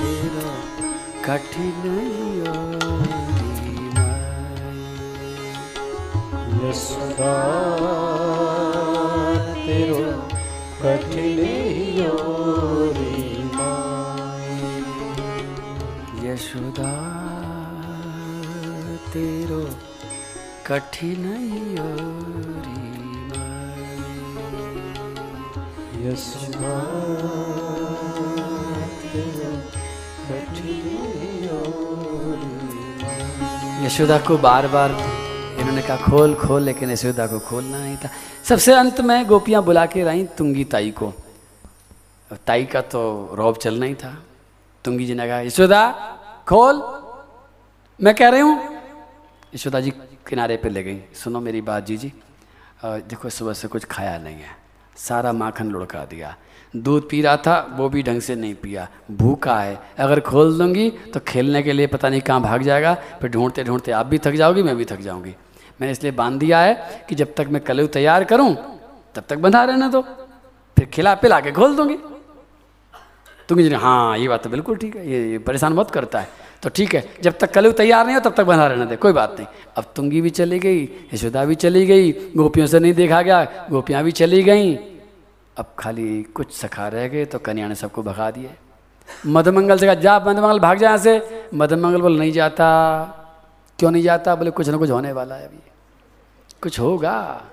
[0.00, 0.48] तेरो
[1.28, 1.84] कठिन
[2.16, 2.30] ही
[6.64, 7.36] यशोदा
[10.82, 11.40] कठिन
[16.24, 16.92] यशोदा
[19.12, 19.60] तेरो
[20.66, 21.26] कठिन
[26.04, 26.74] यशोदा
[33.84, 35.19] यशोदा को बार बार
[35.70, 38.10] इन्होंने कहा, खोल खोल, लेकिन यशोदा को खोलना नहीं था।
[38.42, 41.12] सबसे अंत में गोपियाँ बुला के रही तुंगी ताई को।
[42.46, 43.00] ताई का तो
[43.38, 44.10] रौब चलना ही था।
[44.84, 45.82] तुंगी जी ने कहा, यशोदा,
[46.42, 46.74] खोल।
[48.00, 48.56] मैं कह रही हूँ,
[49.54, 49.90] यशोदा जी
[50.26, 52.12] किनारे पे ले गई। सुनो मेरी बात जी जी
[52.82, 54.58] देखो, सुबह से कुछ खाया नहीं है।
[54.98, 56.34] सारा माखन लुढ़का दिया।
[56.76, 60.90] दूध पी रहा था, वो भी ढंग से नहीं पिया। भूखा है अगर खोल दूँगी
[61.14, 64.34] तो खेलने के लिए पता नहीं कहाँ भाग जाएगा। फिर ढूंढते ढूंढते आप भी थक
[64.34, 65.34] जाओगी, मैं भी थक जाऊँगी।
[65.80, 68.54] मैंने इसलिए बाँध दिया है कि जब तक मैं कलऊ तैयार करूँ
[69.14, 70.02] तब तक बंधा रहने दो
[70.76, 71.98] फिर खिला पिला के खोल दूँगी।
[73.48, 76.28] तुम जी हाँ ये बात तो बिल्कुल ठीक है ये, परेशान बहुत करता है।
[76.62, 79.12] तो ठीक है जब तक कलू तैयार नहीं हो तब तक बना रहने दे कोई
[79.12, 80.82] बात नहीं। अब तुंगी भी चली गई
[81.14, 84.76] यशोदा भी चली गई गोपियों से नहीं देखा गया गोपियाँ भी चली गईं।
[85.56, 88.50] अब खाली कुछ सखा रह गए तो कन्या ने सबको भगा दिए
[89.26, 92.66] मधुमंगल से कहा जा मधुमंगल भाग जा यहाँ से। मधुमंगल बोले नहीं जाता।
[93.78, 94.34] क्यों नहीं जाता?
[94.34, 95.69] बोले कुछ ना कुछ होने वाला है अभी।
[96.62, 97.44] कुछ होगा।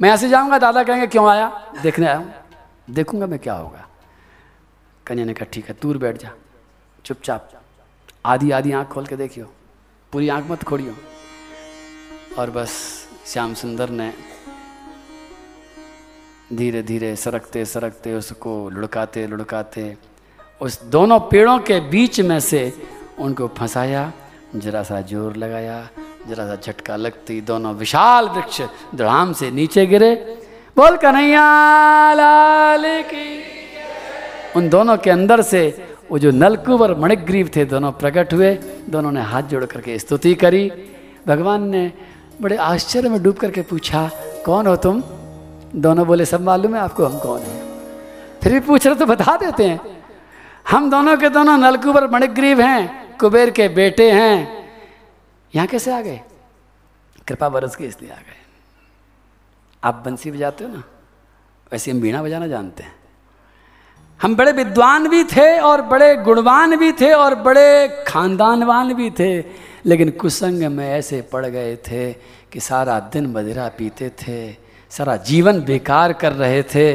[0.00, 1.48] मैं ऐसे जाऊँगा, दादा कहेंगे, क्यों आया?
[1.82, 2.34] देखने आया हूँ।
[2.90, 3.86] देखूँगा मैं क्या होगा।
[5.06, 6.30] कन्या ने कहा, ठीक है, दूर बैठ जा।
[7.04, 7.50] चुपचाप।
[8.26, 9.50] आधी आधी आँख खोल के देखियो।
[10.12, 10.94] पूरी आँख मत खोड़ियो
[12.38, 12.72] और बस
[13.26, 14.12] श्याम सुंदर ने
[16.52, 19.96] धीरे धीरे सरकते सरकते उसको लुढ़काते लुढ़काते
[20.60, 22.72] उस दोनों पेड़ों के बीच में से
[23.18, 24.12] उनको फंसाया,
[24.56, 25.88] जरा सा ज़ोर लगाया
[26.28, 28.62] जरा सा झटका लगती, दोनों विशाल वृक्ष
[28.94, 30.14] धड़ाम से नीचे गिरे।
[30.76, 33.42] बोल, कन्हैया, लाल की
[34.56, 38.54] उन दोनों के अंदर से वो जो नलकुवर मणिग्रीव थे दोनों प्रकट हुए।
[38.90, 40.72] दोनों ने हाथ जोड़ करके स्तुति करी।
[41.26, 41.92] भगवान ने
[42.42, 44.10] बड़े आश्चर्य में डूब करके पूछा,
[44.44, 45.02] कौन हो तुम?
[45.76, 47.62] दोनों बोले, सब मालूम है आपको, हम कौन हैं?
[48.42, 49.80] फिर भी पूछ रहे तो बता देते हैं।
[50.70, 54.63] हम दोनों के दोनों नलकुबर मणिग्रीव हैं, कुबेर के बेटे हैं।
[55.54, 56.20] यहाँ कैसे आ गए?
[57.28, 58.42] कृपा बरस के इसलिए आ गए।
[59.82, 60.82] आप बंसी बजाते हो ना,
[61.72, 62.94] वैसे हम बीणा बजाना जानते हैं।
[64.20, 69.38] हम बड़े विद्वान भी थे और बड़े गुणवान भी थे और बड़े खानदानवान भी थे,
[69.86, 72.12] लेकिन कुसंग में ऐसे पड़ गए थे
[72.52, 74.52] कि सारा दिन मदिरा पीते थे,
[74.90, 76.92] सारा जीवन बेकार कर रहे थे।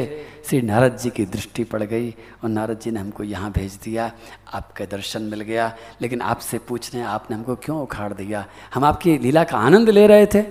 [0.50, 2.08] श्री नारद जी की दृष्टि पड़ गई
[2.42, 4.10] और नारद जी ने हमको यहाँ भेज दिया,
[4.54, 5.66] आपका दर्शन मिल गया।
[6.02, 8.44] लेकिन आपसे पूछने, आपने हमको क्यों उखाड़ दिया?
[8.74, 10.42] हम आपकी लीला का आनंद ले रहे थे।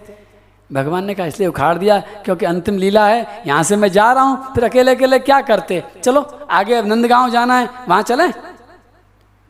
[0.70, 4.24] भगवान ने कहा, इसलिए उखाड़ दिया, क्योंकि अंतिम लीला है। यहाँ से मैं जा रहा
[4.24, 5.84] हूँ, फिर अकेले अकेले क्या करते?
[6.04, 6.22] चलो,
[6.52, 8.32] आगे अब नंदगांव जाना है, वहाँ चलें।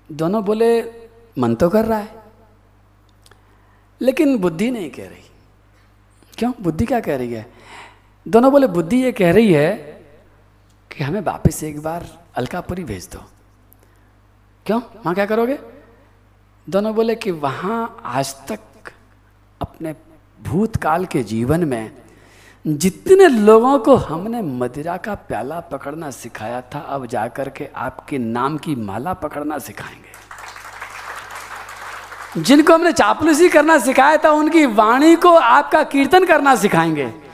[0.10, 0.82] दोनों बोले,
[1.38, 2.10] मन तो कर रहा है,
[4.02, 5.30] लेकिन बुद्धि नहीं कह रही।
[6.38, 6.52] क्यों?
[6.62, 7.46] बुद्धि क्या कह रही है?
[8.26, 9.99] दोनों बोले, बुद्धि ये कह रही है
[11.00, 13.20] कि हमें वापस एक बार अलकापुरी भेज दो।
[14.66, 14.80] क्यों?
[14.80, 15.60] वहाँ क्या करोगे?
[16.70, 18.60] दोनों बोले कि वहाँ आज तक
[19.62, 19.96] अपने
[20.44, 21.92] भूतकाल के जीवन में
[22.68, 28.58] जितने लोगों को हमने मदिरा का प्याला पकड़ना सिखाया था, अब जाकर के आपके नाम
[28.58, 30.12] की माला पकड़ना सिखाएँगे।
[32.42, 37.29] जिनको हमने चापलूसी करना सिखाया था, उनकी वाणी को आपका कीर्तन करना सिखाएँगे।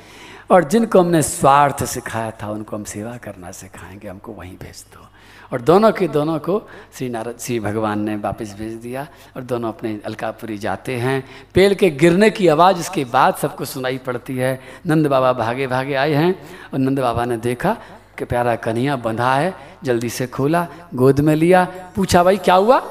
[0.52, 5.08] और जिनको हमने स्वार्थ सिखाया था, उनको हम सेवा करना सिखाएँगे, हमको वहीं भेज दो।
[5.54, 9.70] और दोनों के दोनों को श्री नारद, श्री भगवान ने वापस भेज दिया और दोनों
[9.70, 14.62] अपने अलकापुरी जाते हैं। पेड़ के गिरने की आवाज़ उसके बाद सबको सुनाई पड़ती है।
[14.88, 17.78] नंद बाबा भागे भागे आए हैं और नंद बाबा ने देखा
[18.18, 22.84] कि प्यारा कन्हैया बंधा है, जल्दी से खोला, गोद में लिया। पूछा, भाई, क्या हुआ?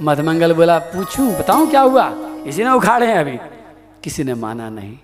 [0.00, 2.12] मधमंगल बोला, पूछूँ, बताऊँ क्या हुआ?
[2.46, 3.38] इसी ने उखाड़े हैं अभी।
[4.04, 4.98] किसी ने माना नहीं।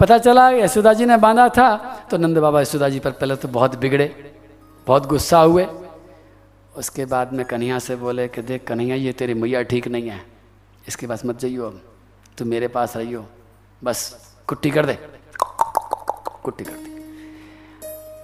[0.00, 1.76] पता चला यशोदा जी ने बांधा था
[2.10, 4.32] तो नंद बाबा यशोदा जी पर पहले तो बहुत बिगड़े,
[4.86, 5.66] बहुत गुस्सा हुए।
[6.76, 10.20] उसके बाद में कन्हैया से बोले कि देख कन्हैया, ये तेरी मैया ठीक नहीं है।
[10.88, 11.80] इसके पास मत जाइयो अब,
[12.38, 13.24] तू मेरे पास रहियो।
[13.84, 14.98] बस, कुट्टी कर दे।
[16.44, 16.90] कुट्टी कर दी।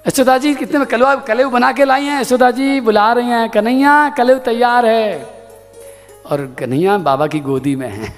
[0.09, 3.51] यशोदा जी कितने में कलवा कलेव बना के लाई हैं, यशोदा जी बुला रही हैं,
[3.51, 5.23] कन्हैया, कलेव तैयार है।
[6.31, 8.15] और कन्हैया बाबा की गोदी में है।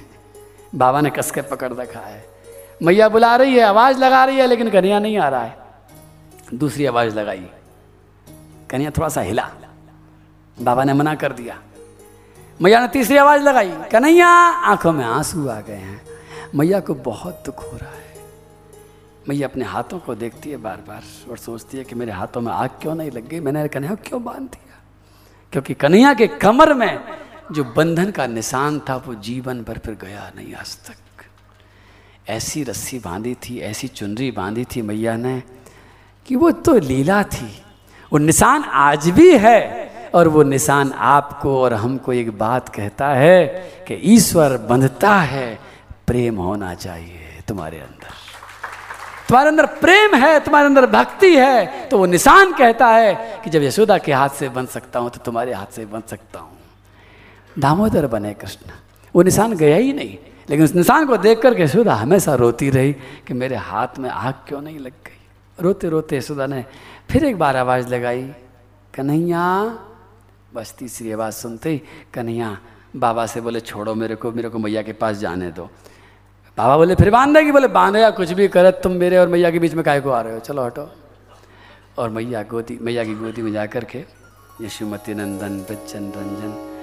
[0.75, 2.36] बाबा ने कस के पकड़ रखा है।
[2.83, 5.57] मैया बुला रही है, आवाज़ लगा रही है, लेकिन कन्हैया नहीं आ रहा है।
[6.53, 7.47] दूसरी आवाज़ लगाई।
[8.69, 9.51] कन्हैया थोड़ा सा हिला।
[10.61, 11.61] बाबा ने मना कर दिया।
[12.61, 16.05] मैया ने तीसरी आवाज़ लगाई। कन्हैया, आँखों में आँसू आ गए हैं।
[16.55, 18.23] मैया को बहुत दुख हो रहा है।
[19.29, 22.53] मैया अपने हाथों को देखती है बार बार और सोचती है कि मेरे हाथों में
[22.53, 23.39] आग क्यों नहीं लग गई?
[23.39, 24.79] मैंने कन्हैया क्यों बाँध दिया?
[25.51, 27.03] क्योंकि कन्हैया के कमर में
[27.51, 30.95] जो बंधन का निशान था, वो जीवन भर फिर गया नहीं आज तक।
[32.27, 35.41] ऐसी रस्सी बांधी थी, ऐसी चुनरी बांधी थी मैया ने
[36.27, 37.47] कि वो तो लीला थी।
[38.11, 43.45] वो निशान आज भी है और वो निशान आपको और हमको एक बात कहता है
[43.87, 45.59] कि ईश्वर बंधता है,
[46.07, 48.15] प्रेम होना चाहिए तुम्हारे अंदर।
[49.27, 53.63] तुम्हारे अंदर प्रेम है, तुम्हारे अंदर भक्ति है तो वो निशान कहता है कि जब
[53.63, 56.57] यशोदा के हाथ से बन सकता हूँ तो तुम्हारे हाथ से बन सकता हूँ।
[57.59, 58.71] दामोदर बने कृष्ण,
[59.15, 60.17] वो निशान गया ही नहीं।
[60.49, 64.33] लेकिन उस निशान को देख कर यशोदा हमेशा रोती रही कि मेरे हाथ में आग
[64.33, 65.17] क्यों नहीं लग गई?
[65.61, 66.65] रोते रोते यशोदा ने
[67.09, 68.33] फिर एक बार आवाज़ लगाई,
[68.95, 69.79] कन्हैया।
[70.53, 71.81] बस तीसरी आवाज़ सुनते ही
[72.13, 72.57] कन्हैया
[72.95, 75.69] बाबा से बोले, छोड़ो मेरे को मेरे को मैया के पास जाने दो।
[76.57, 79.51] बाबा बोले, फिर बाँध देगी बोले, बांधे या कुछ भी करे, तुम मेरे और मैया
[79.51, 80.39] के बीच में काय को आ रहे हो?
[80.39, 80.91] चलो हटो।
[81.97, 84.05] और मैया गोदी, मैया की गोदी में जा कर के
[84.61, 86.76] यशुमती नंदन, बच्चन, रंजन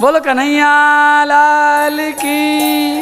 [0.00, 2.98] बोलो कन्हैया लाल की।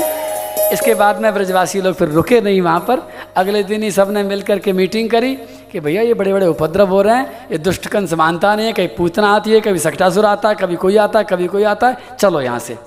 [0.73, 4.59] इसके बाद में ब्रजवासी लोग फिर रुके नहीं वहाँ पर। अगले दिन ही सबने मिलकर
[4.59, 5.35] के मीटिंग करी
[5.73, 8.73] कि भैया, ये बड़े बड़े उपद्रव हो रहे हैं। ये दुष्ट कंस मानता नहीं है।
[8.73, 11.89] कहीं पूतना आती है, कभी सकटासुर आता है, कभी कोई आता है, कभी कोई आता
[11.89, 12.79] है। चलो यहाँ से।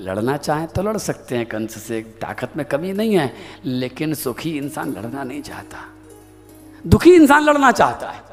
[0.00, 4.56] लड़ना चाहें तो लड़ सकते हैं। कंस से ताकत में कमी नहीं है। लेकिन सुखी
[4.56, 5.78] इंसान लड़ना नहीं चाहता।
[6.86, 8.29] दुखी इंसान लड़ना चाहता है।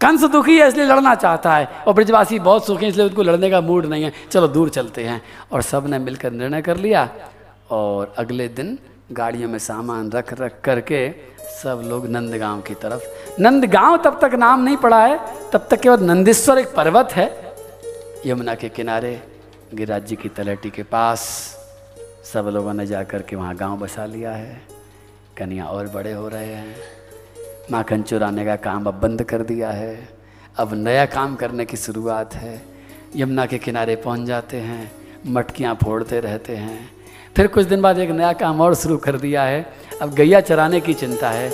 [0.00, 3.50] कंस दुखी है, इसलिए लड़ना चाहता है। और ब्रजवासी बहुत सुखी है, इसलिए उनको लड़ने
[3.50, 5.22] का मूड नहीं है। चलो, दूर चलते हैं।
[5.52, 7.08] और सबने मिलकर निर्णय कर लिया।
[7.70, 8.78] और अगले दिन
[9.12, 13.02] गाड़ियों में सामान रख रख करके सब लोग नंदगांव की तरफ़।
[13.40, 15.20] नंदगांव तब तक नाम नहीं पड़ा है।
[15.52, 17.54] तब तक केवल नंदेश्वर एक पर्वत है।
[18.26, 19.22] यमुना के किनारे,
[19.74, 21.20] गिरिराज जी की तलहटी के पास
[22.32, 24.62] सब लोगों ने जाकर के वहाँ गाँव बसा लिया है।
[25.38, 26.76] कन्या और बड़े हो रहे हैं।
[27.70, 30.08] माखन चुराने का काम अब बंद कर दिया है।
[30.56, 32.62] अब नया काम करने की शुरुआत है।
[33.16, 34.92] यमुना के किनारे पहुँच जाते हैं,
[35.26, 36.90] मटकियाँ फोड़ते रहते हैं।
[37.36, 40.80] फिर कुछ दिन बाद एक नया काम और शुरू कर दिया है। अब गैया चराने
[40.80, 41.50] की चिंता है।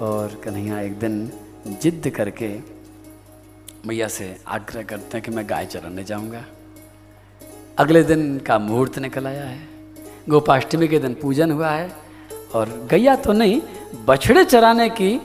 [0.00, 1.32] और कन्हैया एक दिन
[1.66, 2.58] जिद्द करके
[3.86, 6.44] मैया से आग्रह करते हैं कि मैं गाय चराने जाऊँगा।
[7.78, 9.68] अगले दिन का मुहूर्त निकल आया है।
[10.28, 12.09] गोपाष्टमी के दिन पूजन हुआ है।
[12.54, 13.60] और गैया तो नहीं,
[14.04, 15.16] बछड़े चराने की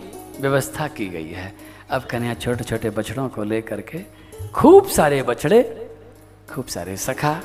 [0.41, 1.53] व्यवस्था की गई है।
[1.89, 3.99] अब कन्या छोटे छोटे बछड़ों को लेकर के
[4.53, 5.61] खूब सारे बछड़े,
[6.53, 7.39] खूब सारे सखा,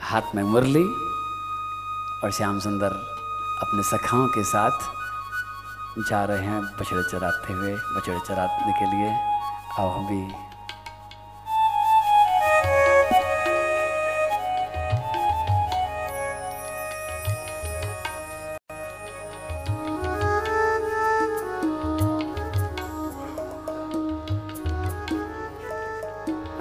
[0.00, 0.84] हाथ में मुरली
[2.24, 2.92] और श्याम सुंदर
[3.60, 9.10] अपने सखाओं के साथ जा रहे हैं बछड़े चराते हुए, बछड़े चराने के लिए।
[9.78, 10.49] आओ हम भी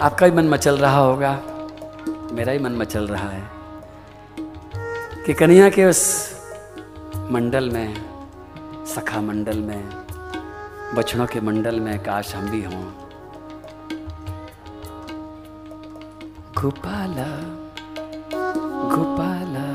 [0.02, 1.32] आपका भी मन मचल रहा होगा,
[2.32, 3.44] मेरा ही मन मचल रहा है
[5.26, 6.02] कि कन्हैया के उस
[7.32, 7.96] मंडल में,
[8.86, 9.84] सखा मंडल में,
[10.96, 12.84] बछड़ों के मंडल में काश हम भी हों।
[16.60, 17.28] गोपाला
[18.94, 19.68] गोपाला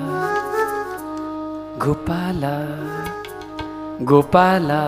[1.84, 2.54] गोपाला
[4.04, 4.80] गोपाला,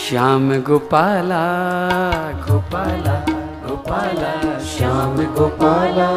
[0.00, 1.44] श्याम गोपाला
[2.42, 3.33] गोपाला।
[3.74, 6.08] गोपाला, श्याम गोपाला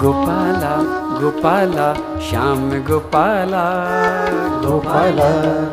[0.00, 0.70] गोपाला
[1.20, 3.64] गोपाला, श्याम गोपाला
[4.64, 5.28] गोपाला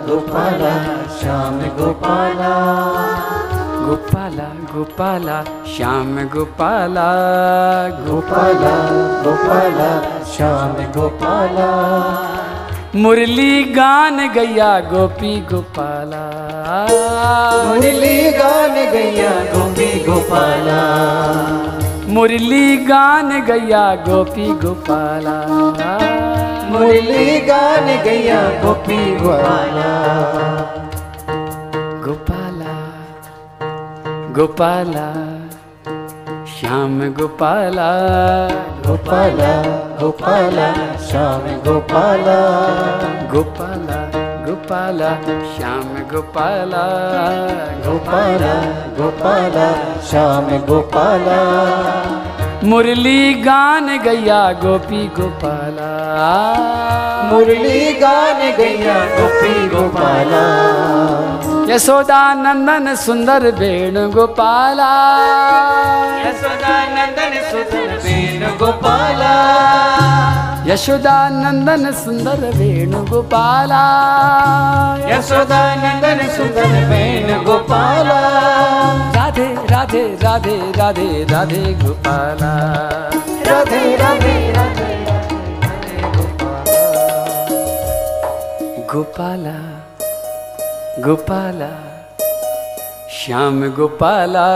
[0.08, 0.74] गोपाला,
[1.22, 2.52] श्याम गोपाला
[3.88, 5.42] गोपाला गोपाला,
[5.78, 7.08] श्याम गोपाला
[8.10, 8.76] गोपाला
[9.24, 9.92] गोपाला,
[10.36, 11.72] श्याम गोपाला।
[12.96, 16.24] मुरली गान गैया गोपी गोपाला।
[17.66, 20.82] मुरली गान गैया गोपी गोपाला।
[22.08, 25.38] मुरली गान गैया गोपी गोपाला।
[26.72, 29.92] मुरली गान गैया गोपी गोपाला।
[32.06, 32.76] गोपाला
[34.36, 35.31] गोपाला।
[36.72, 37.90] श्याम गोपाला।
[38.88, 39.62] गोपाला
[40.02, 40.74] गोपाला
[41.10, 42.40] श्याम गोपाला।
[43.34, 44.12] गोपाला
[44.48, 45.10] गोपाला
[45.56, 46.84] श्याम गोपाला।
[47.86, 48.54] गोपाला
[48.98, 49.74] गोपाला
[50.10, 51.40] श्याम गोपाला
[52.64, 55.92] मुरली गान गैया गोपी गोपाला।
[57.32, 60.44] मुरली गान गैया गोपी गोपाला।
[61.74, 64.92] यशोदा नंदन सुंदर वेणु गोपाला।
[66.28, 69.34] यशोदा नंदन सुंदर वेणु गोपाला।
[70.68, 73.84] यशोदा नंदन सुंदर वेणु गोपाला।
[75.10, 78.22] यशोदा नंदन सुंदर वेणु गोपाला।
[79.72, 82.54] राधे राधे राधे राधे गोपाला।
[83.48, 84.96] राधे राधे राधे
[88.94, 89.56] गोपाला
[91.00, 91.70] गोपाला,
[93.10, 94.48] श्याम गोपाला।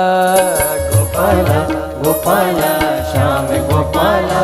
[0.95, 1.59] गोपाला
[2.03, 2.71] गोपाला,
[3.11, 4.41] श्याम गोपाला।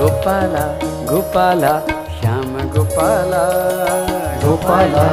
[0.00, 0.64] गोपाला
[1.12, 1.80] गोपाला,
[2.20, 3.44] श्याम गोपाला।
[4.44, 5.04] गोपाला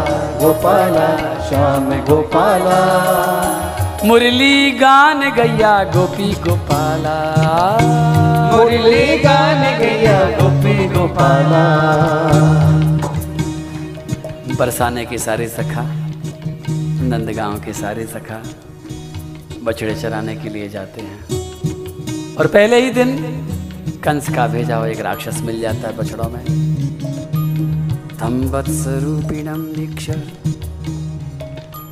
[0.42, 1.08] गोपाला,
[1.50, 2.80] श्याम गोपाला।
[4.06, 7.16] मुरली गान गैया गोपी गोपाला।
[8.56, 11.64] मुरली गान गैया गोपी गोपाला।
[14.60, 15.84] बरसाने के सारे सखा
[17.10, 18.42] नंदगांव के सारे सखा
[19.64, 23.18] बछड़े चराने के लिए जाते हैं। और पहले ही दिन
[24.04, 26.46] कंस का भेजा हुआ एक राक्षस मिल जाता है बछड़ों में।
[28.20, 30.10] तम वत्सरूपिणम दीक्ष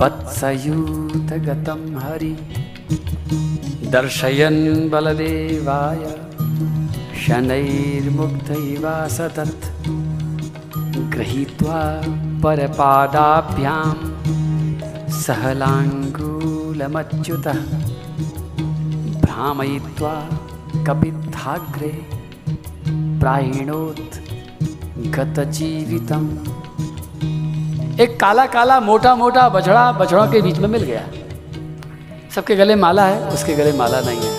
[0.01, 2.38] वत्सयूत गतम हरि।
[3.91, 6.19] दर्शयन बलदेवाय
[7.19, 9.61] शनैर्मुग्धैवा सतत।
[11.13, 12.03] गृहीत्वा
[12.43, 13.95] परपादाभ्यां
[15.09, 16.34] सहलाङ्गूलमच्युतः।
[19.21, 20.30] भ्रामयित्वा
[20.88, 22.17] कपित्थाग्रे
[22.89, 24.17] प्रायणोत्
[25.15, 26.57] गतजीवितम्
[28.01, 31.01] एक काला काला मोटा मोटा बछड़ा बछड़ों के बीच में मिल गया।
[32.35, 34.37] सबके गले माला है, उसके गले माला नहीं है।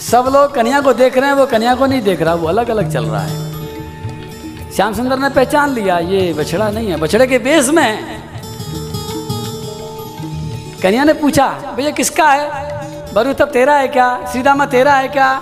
[0.00, 2.68] सब लोग कन्या को देख रहे हैं, वो कन्या को नहीं देख रहा, वो अलग
[2.68, 7.38] अलग चल रहा है। श्याम सुंदर ने पहचान लिया, ये बछड़ा नहीं है, बछड़े के
[7.38, 8.22] बेस में।
[10.82, 13.14] कन्या ने पूछा, भैया, किसका है?
[13.14, 14.26] बरू, तब तेरा है क्या?
[14.32, 15.40] श्रीदामा तेरा है क्या?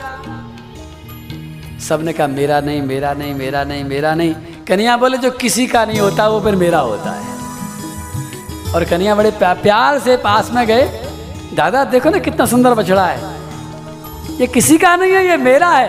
[1.88, 4.34] सबने कहा मेरा नहीं मेरा नहीं मेरा नहीं मेरा नहीं।
[4.68, 7.32] कन्या बोले जो किसी का नहीं होता वो फिर मेरा होता है।
[8.74, 10.82] और कन्या बड़े प्या, प्यार से पास में गए।
[11.54, 13.40] दादा देखो ना कितना सुंदर बछड़ा है।
[14.40, 15.88] ये किसी का नहीं है ये मेरा है।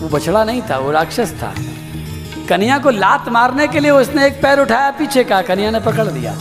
[0.00, 1.54] वो बछड़ा नहीं था वो राक्षस था।
[2.48, 6.10] कन्या को लात मारने के लिए उसने एक पैर उठाया पीछे का कन्या ने पकड़
[6.10, 6.34] लिया।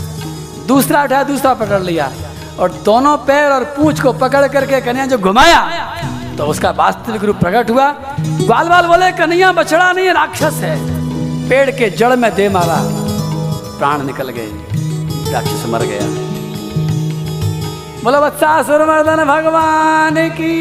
[0.67, 2.11] दूसरा उठाया दूसरा पकड़ लिया।
[2.59, 5.59] और दोनों पैर और पूछ को पकड़ करके कन्या जो घुमाया
[6.37, 7.91] तो उसका वास्तविक रूप प्रकट हुआ।
[8.47, 10.75] बाल बाल बोले कन्हैया बछड़ा नहीं है राक्षस है।
[11.49, 12.77] पेड़ के जड़ में दे मारा।
[13.77, 14.51] प्राण निकल गए।
[15.31, 16.07] राक्षस मर गया।
[18.03, 20.55] बोलो बत्सासुर मर्दन भगवान की।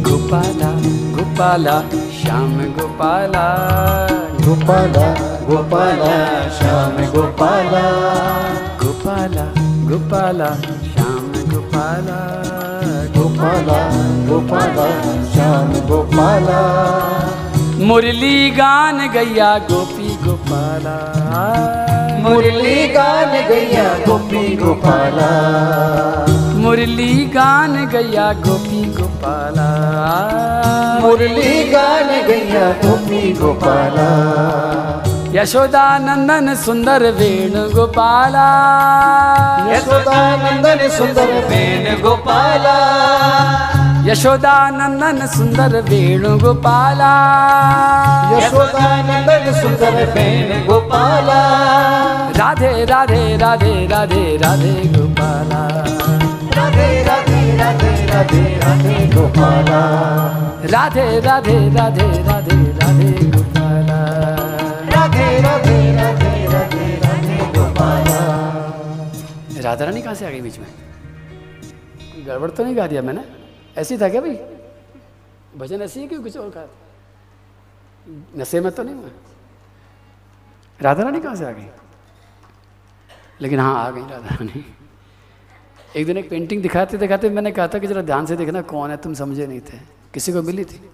[0.00, 0.70] गोपाला
[1.16, 1.80] गोपाला
[2.22, 3.46] श्याम गोपाला।
[4.40, 5.08] गोपाला
[5.46, 6.14] गोपाला
[6.58, 7.82] श्याम गोपाला।
[8.82, 9.44] गोपाला
[9.90, 10.54] गोपाला
[10.92, 12.20] श्याम गोपाला।
[13.42, 13.78] गोपाला
[14.28, 14.84] गोपाला
[15.32, 16.58] श्याम गोपाला।
[17.78, 20.94] मुरली गान गैया गोपी गोपाला।
[22.22, 25.30] मुरली गान गैया गोपी गोपाला।
[26.54, 29.68] मुरली गान गैया गोपी गोपाला।
[31.02, 34.10] मुरली गान गैया गोपी गोपाला।
[35.34, 38.48] यशोदा नंदन सुंदर वेणु गोपाला
[39.68, 42.74] यशोदा नंदन सुंदर बेन गोपाला
[44.08, 47.12] यशोदा नंदन सुंदर वेणु गोपाला
[48.34, 51.40] यशोदा नंदन सुंदर बेन गोपाला
[52.40, 55.62] राधे राधे राधे राधे राधे गोपाला।
[56.56, 59.80] राधे राधे राधे राधे राधे गोपाला।
[60.74, 63.61] राधे राधे राधे राधे राधे गोपाला।
[69.62, 70.66] राधे रानी कहाँ से आ गई बीच में?
[72.26, 73.24] गड़बड़ तो नहीं गा दिया मैंने?
[73.76, 74.36] ऐसी था क्या भाई?
[75.56, 76.70] भजन ऐसी है कि कुछ और का
[78.36, 79.08] नशे में तो नहीं हुआ?
[80.80, 81.66] राधा रानी कहाँ से आ गई?
[83.40, 84.64] लेकिन हाँ आ गई राधा रानी।
[85.96, 88.90] एक दिन एक पेंटिंग दिखाते दिखाते मैंने कहा था कि जरा ध्यान से देखना कौन
[88.90, 89.78] है, तुम समझे नहीं थे।
[90.14, 90.90] किसी को मिली थी?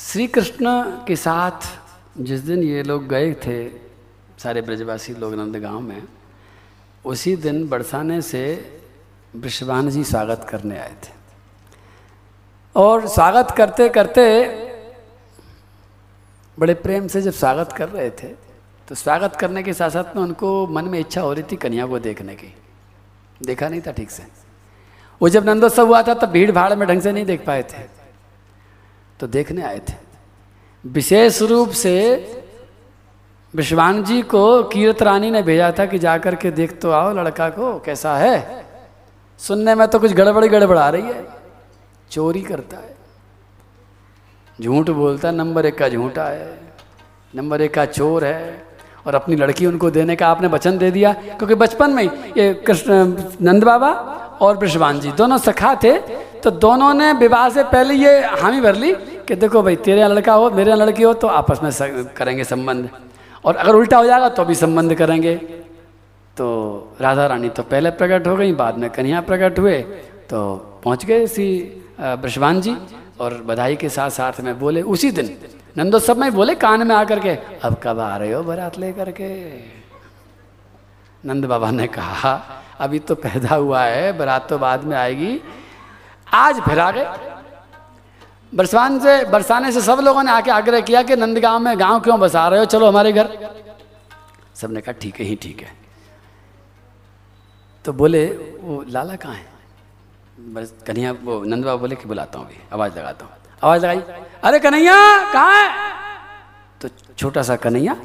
[0.00, 0.70] श्री कृष्ण
[1.06, 1.66] के साथ
[2.18, 3.68] जिस दिन ये लोग गए थे,
[4.38, 6.02] सारे ब्रजवासी लोग नंदगांव में,
[7.04, 8.42] उसी दिन बरसाने से
[9.36, 11.12] वृषभान जी स्वागत करने आए थे।
[12.76, 14.24] और स्वागत करते करते
[16.58, 18.28] बड़े प्रेम से जब स्वागत कर रहे थे
[18.88, 21.86] तो स्वागत करने के साथ साथ में उनको मन में इच्छा हो रही थी कन्या
[21.86, 22.54] को देखने की।
[23.42, 24.26] देखा नहीं था ठीक से।
[25.20, 27.99] वो जब नंदोत्सव हुआ था, तब भीड़ भाड़ में ढंग से नहीं देख पाए थे।
[29.20, 29.94] तो देखने आए थे।
[30.84, 31.96] विशेष रूप से
[33.54, 37.48] विश्वान जी को कीरत रानी ने भेजा था कि जाकर के देख तो आओ, लड़का
[37.50, 38.64] को कैसा है।
[39.40, 41.26] सुनने में तो कुछ गड़बड़ी गड़बड़ आ रही है।
[42.10, 42.94] चोरी करता है।
[44.58, 46.58] झूठ बोलता है, नंबर एक का झूठा है,
[47.34, 48.66] नंबर एक का चोर है,
[49.06, 52.04] और अपनी लड़की उनको देने का आपने वचन दे दिया, क्योंकि बचपन में
[52.36, 52.92] ये कृष्ण,
[53.42, 53.90] नंद बाबा
[54.40, 55.98] और ब्रषवान जी दोनों सखा थे
[56.40, 58.92] तो दोनों ने विवाह से पहले ये हामी भर ली
[59.30, 62.44] कि देखो भाई, तेरे यहाँ लड़का हो, मेरे यहाँ लड़की हो तो आपस में करेंगे
[62.44, 62.88] संबंध।
[63.44, 65.34] और अगर उल्टा हो जाएगा तो भी संबंध करेंगे।
[66.36, 66.46] तो
[67.00, 69.78] राधा रानी तो पहले प्रकट हो गई, बाद में कन्या प्रकट हुए
[70.26, 70.40] तो
[70.84, 71.48] पहुँच गए श्री
[72.00, 72.76] ब्रषवान जी,
[73.20, 75.36] और बधाई के साथ साथ में बोले, उसी दिन,
[75.78, 79.28] नंदोत्सव में बोले कान में आकर के, अब कब आ रहे हो बारात लेकर के?
[81.24, 82.40] नंद बाबा ने कहा,
[82.80, 85.40] अभी तो पैदा हुआ है, बारात तो बाद में आएगी।
[86.26, 87.38] आज फिर आ गए।
[88.54, 92.20] बरसान से, बरसाने से सब लोगों ने आके आग्रह किया कि नंदगांव में गाँव क्यों
[92.20, 92.64] बसा रहे हो?
[92.64, 93.50] चलो हमारे घर।
[94.54, 95.72] सबने कहा, ठीक है, ही ठीक है।
[97.84, 98.26] तो बोले,
[98.60, 99.46] वो लाला कहाँ है?
[100.40, 103.32] बस कन्हैया, वो नंद बाबा बोले कि बुलाता हूँ अभी, आवाज़ लगाता हूँ।
[103.64, 103.98] आवाज़ लगाई,
[104.44, 105.92] अरे कन्हैया, कहाँ है?
[106.80, 106.88] तो
[107.18, 107.96] छोटा सा कन्हैया,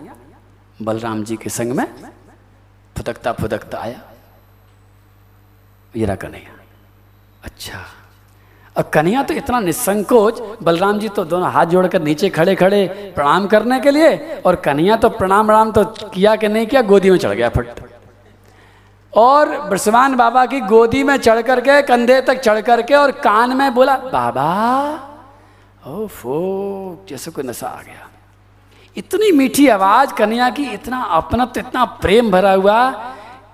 [0.82, 1.86] बलराम जी के संग में
[2.98, 4.02] फुदकता फुदकता आया।
[5.96, 6.60] ये रहा कन्हैया।
[7.44, 7.86] अच्छा।
[8.76, 13.48] और कन्हैया तो इतना निसंकोच, बलराम जी तो दोनों हाथ जोड़कर नीचे खड़े खड़े प्रणाम
[13.48, 17.18] करने के लिए और कन्हैया तो प्रणाम प्रणाम तो किया कि नहीं किया, गोदी में
[17.18, 17.80] चढ़ गया फट।
[19.14, 23.74] और ब्रसवान बाबा की गोदी में चढ़ करके कंधे तक चढ़ करके और कान में
[23.74, 24.50] बोला, बाबा
[25.88, 28.10] ओफो जैसे कोई नशा आ गया।
[28.98, 32.90] इतनी मीठी आवाज़ कन्या की, इतना अपनत्व, इतना प्रेम भरा हुआ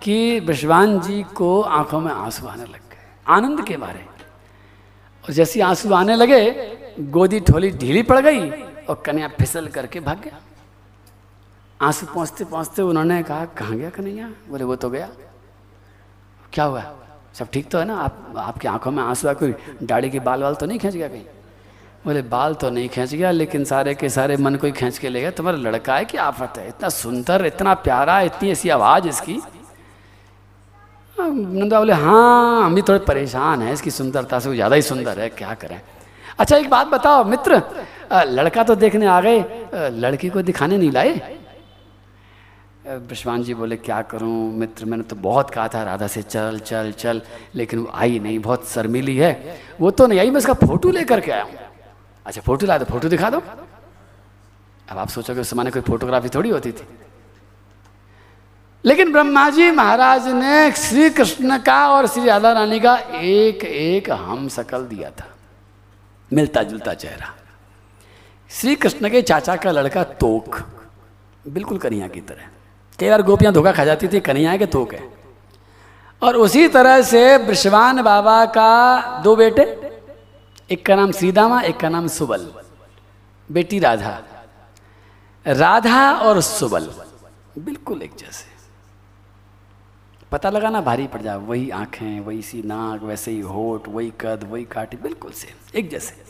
[0.01, 4.05] कि ब्रशवान जी को आँखों में आँसू आने लग गए। आनंद के मारे
[5.24, 6.41] और जैसे आँसू आने लगे
[7.11, 8.49] गोदी ठोली ढीली पड़ गई
[8.86, 10.39] और कन्या फिसल करके भाग गया।
[11.80, 14.30] आँसू पहुँचते पहुँचते उन्होंने कहा कहाँ गया कन्हैया?
[14.49, 15.09] बोले वो तो गया।
[16.53, 16.84] क्या हुआ?
[17.34, 17.95] सब ठीक तो है ना?
[17.95, 19.53] आप आपकी आँखों में आँसू आ कोई
[19.84, 21.24] दाढ़ी के बाल वाल तो नहीं खींच गया कहीं?
[22.05, 25.09] बोले बाल तो नहीं खींच गया लेकिन सारे के सारे मन को ही खींच के
[25.09, 26.67] ले गया। तुम्हारा लड़का है कि आफत है?
[26.67, 29.51] इतना सुंदर इतना प्यारा इतनी ऐसी आवाज़ इसकी। हाँ,
[31.18, 35.20] नंदा बोले हाँ हम भी थोड़े परेशान हैं, इसकी सुंदरता से वो ज़्यादा ही सुंदर
[35.20, 35.82] है, क्या करें?
[36.39, 37.62] अच्छा एक बात बताओ, मित्र
[38.12, 39.39] लड़का तो देखने आ गए
[39.74, 41.38] लड़की को दिखाने नहीं लाए?
[42.86, 46.91] ब्रशवान जी बोले, क्या करूँ, मित्र, मैंने तो बहुत कहा था, राधा से चल चल
[46.91, 47.22] चल,
[47.55, 51.20] लेकिन वो आई नहीं, बहुत शर्मीली है। वो तो नहीं आई, मैं उसका फ़ोटो लेकर
[51.20, 51.51] के आया हूँ।
[52.26, 53.41] अच्छा फ़ोटो ला दो, फ़ोटो दिखा दो।
[54.88, 56.88] अब आप सोचोगे उस समय कोई फोटोग्राफी थोड़ी होती थी।
[58.86, 64.11] लेकिन ब्रह्मा जी महाराज ने श्री कृष्ण का और श्री राधा रानी का एक एक
[64.11, 65.27] हम सकल दिया था।
[66.34, 67.36] मिलता जुलता चेहरा।
[68.49, 70.61] श्री कृष्ण के चाचा का लड़का तोक।
[71.47, 72.47] बिल्कुल कन्हैया की तरह।
[72.99, 75.13] कई बार गोपियाँ धोखा खा जाती थी, कन्हैया के तोक है।
[76.23, 79.91] और उसी तरह से वृषवान बाबा का दो बेटे,
[80.71, 82.51] एक का नाम श्रीदामा, एक का नाम सुबल।
[83.51, 84.21] बेटी राधा।
[85.47, 86.91] राधा और सुबल।
[87.57, 88.51] बिल्कुल एक जैसे।
[90.32, 94.47] पता लगाना भारी पड़ जाए। वही आँखें, वही सी नाक, वैसे ही होठ, वही कद,
[94.51, 96.23] वही काटी बिल्कुल से एक जैसे।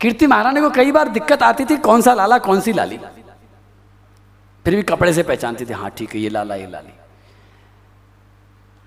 [0.00, 2.98] कीर्ति महारानी को कई बार दिक्कत आती थी, कौन सा लाला, कौन सी लाली?
[4.64, 6.92] फिर भी कपड़े से पहचानती थी हाँ ठीक है, ये लाला, ये लाली।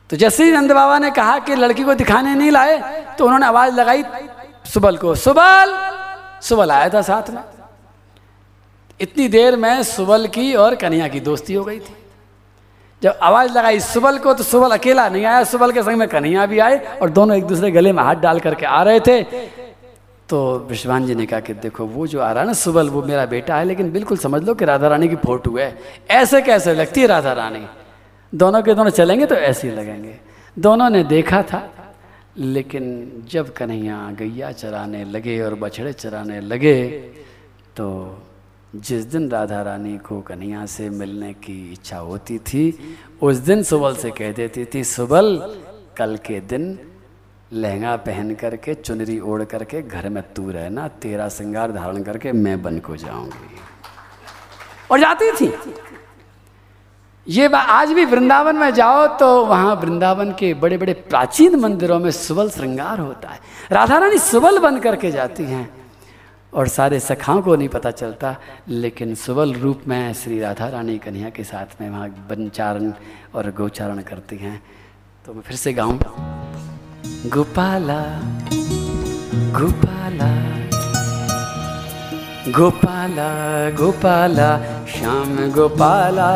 [0.09, 3.45] तो जैसे ही नंद बाबा ने कहा कि लड़की को दिखाने नहीं लाए तो उन्होंने
[3.45, 4.03] आवाज़ लगाई,
[4.65, 5.75] सुबल को, सुबल
[6.41, 7.43] सुबल आया था साथ में।
[8.99, 11.95] इतनी देर में सुबल की और कन्हैया की दोस्ती हो गई थी।
[13.01, 16.45] जब आवाज़ लगाई, सुबल को तो सुबल अकेला नहीं आया, सुबल के संग में कन्हैया
[16.45, 19.21] भी आए और दोनों एक दूसरे गले में हाथ डाल करके आ रहे थे।
[20.29, 20.39] तो
[20.69, 23.25] विश्वान जी ने कहा कि देखो, वो जो आ रहा है ना सुबल, वो मेरा
[23.25, 25.77] बेटा है, लेकिन बिल्कुल समझ लो कि राधा रानी की फ़ोटो है।
[26.09, 27.65] ऐसे कैसे लगती है राधा रानी?
[28.33, 30.15] दोनों के दोनों चलेंगे तो ऐसे ही लगेंगे।
[30.57, 31.69] दोनों ने देखा था,
[32.37, 36.75] लेकिन जब कन्हैया गैया चराने लगे और बछड़े चराने लगे
[37.75, 37.87] तो
[38.75, 43.95] जिस दिन राधा रानी को कन्हैया से मिलने की इच्छा होती थी, उस दिन सुबल
[43.95, 45.55] से कह देती थी, सुबल,
[45.97, 46.79] कल के दिन
[47.53, 52.63] लहंगा पहन करके, चुनरी ओढ़ करके घर में तू रहना, तेरा श्रृंगार धारण करके मैं
[52.63, 53.59] बन को जाऊँगी।
[54.91, 55.53] और जाती थी।
[57.27, 61.99] ये बात आज भी वृंदावन में जाओ तो वहाँ वृंदावन के बड़े बड़े प्राचीन मंदिरों
[61.99, 63.39] में सुबल श्रृंगार होता है।
[63.71, 65.80] राधा रानी सुबल बन करके जाती हैं।
[66.53, 68.35] और सारे सखाओं को नहीं पता चलता,
[68.67, 72.91] लेकिन सुबल रूप में श्री राधा रानी कन्हैया के साथ में वहाँ बनचारण
[73.35, 74.61] और गोचारण करती हैं।
[75.25, 75.97] तो मैं फिर से गाऊं
[77.27, 78.01] गोपाला
[79.59, 80.29] गोपाला
[82.49, 83.29] गोपाला
[83.69, 84.49] गोपाला,
[84.85, 86.29] श्याम गोपाला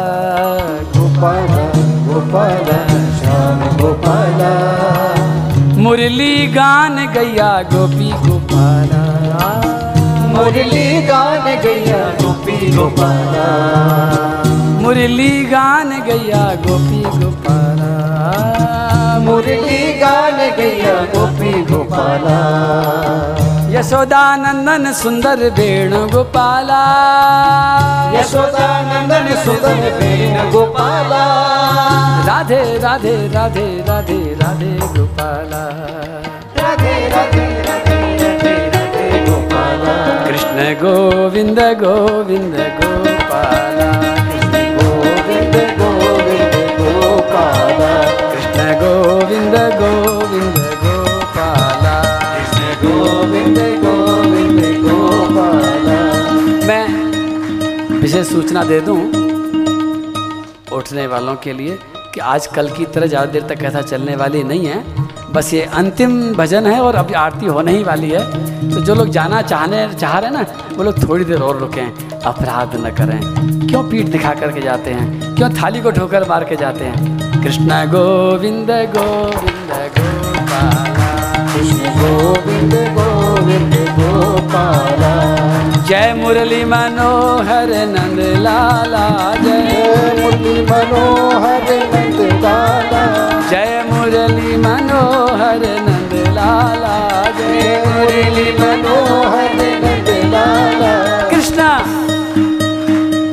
[0.98, 1.64] गोपाला
[2.08, 2.78] गोपाला,
[3.20, 4.54] श्याम गोपाला।
[5.78, 9.75] मुरली गान गैया गोपी गोपाला।
[10.36, 13.46] मुरली गान गैया गोपी गोपाला।
[14.82, 17.92] मुरली गान गैया गोपी गोपाला।
[19.20, 22.40] मुरली गान गैया गोपी गोपाला।
[23.70, 26.84] यशोदा नंदन सुंदर वेणु गोपाला।
[28.20, 31.24] यशोदा नंदन सुंदर बेन गोपाला।
[32.28, 35.66] राधे राधे राधे राधे राधे गोपाला।
[36.58, 38.75] राधे राधे राधे राधे।
[40.28, 41.60] कृष्ण गोविंद
[42.80, 43.92] गोपाला।
[48.32, 49.54] कृष्ण गोपाला।
[52.84, 56.00] गोविंद गोविंद गोपाला।
[56.68, 56.86] मैं
[58.00, 59.02] विशेष सूचना दे दूँ
[60.78, 61.78] उठने वालों के लिए
[62.14, 64.80] कि आज कल की तरह ज़्यादा देर तक कथा चलने वाली नहीं है।
[65.36, 69.10] बस ये अंतिम भजन है और अभी आरती होने ही वाली है। तो जो लोग
[69.10, 73.20] जाना चाहने चाह रहे हैं ना वो लोग थोड़ी देर और रुकें अपराध न करें।
[73.68, 75.36] क्यों पीठ दिखा करके जाते हैं?
[75.36, 77.44] क्यों थाली को ठोकर मार के जाते हैं?
[77.44, 80.62] कृष्ण गोविंद गोविंद गोपाला।
[81.52, 85.14] कृष्ण गोविंद गोविंद गोपाला
[85.82, 93.04] जय मुरली मनोहर नंद लाला जय। जय मुरली मनोहर नंद लाला।
[93.50, 101.80] जय मुरली मनोहर नंद लाला जय। मुरली मनोहर नंद लाला। कृष्ण।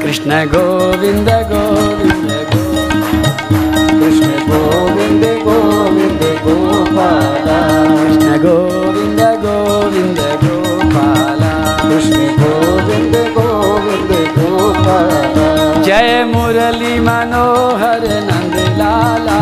[0.02, 3.50] कृष्ण गोविंद गोविंद गोपाला।
[3.90, 7.60] कृष्ण गोविंद गोविंद गोपाला।
[7.96, 15.51] कृष्ण गोविंद गोविंद गोपाला। कृष्ण गोविंद गोविंद गोपाला।
[15.86, 19.38] जय मुरली मनोहर नंद लाला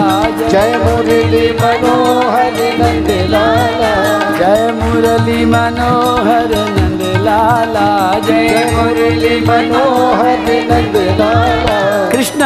[0.48, 3.92] जय मुरली मनोहर नंद लाला
[4.38, 7.88] जय मुरली मनोहर नंद लाला
[8.26, 11.78] जय मुरली मनोहर नंद लाला
[12.12, 12.42] कृष्ण।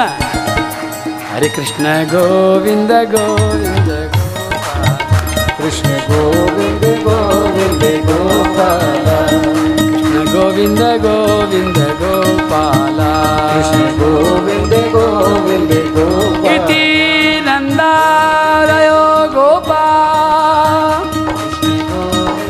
[1.31, 4.97] हरे कृष्ण गोविंद गोविंद गोपाल।
[5.59, 8.94] कृष्ण गोविंद गोविंद गोपाला।
[10.55, 13.13] गोविन्द गोविन्द गोपाला
[14.01, 15.73] गोविन्द गोविन्द
[16.55, 16.85] इति
[17.35, 19.01] श्रीगोविन्दगोविन्दगोतीनन्दरयो
[19.35, 19.81] गोपा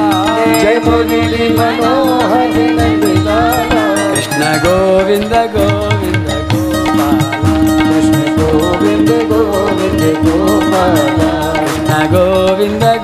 [0.63, 7.09] जय मुरली मनोहर नंद लाला। Krishna Govind Govind Gopala.
[7.79, 12.98] Krishna Govind Govind Gopala. Krishna Govind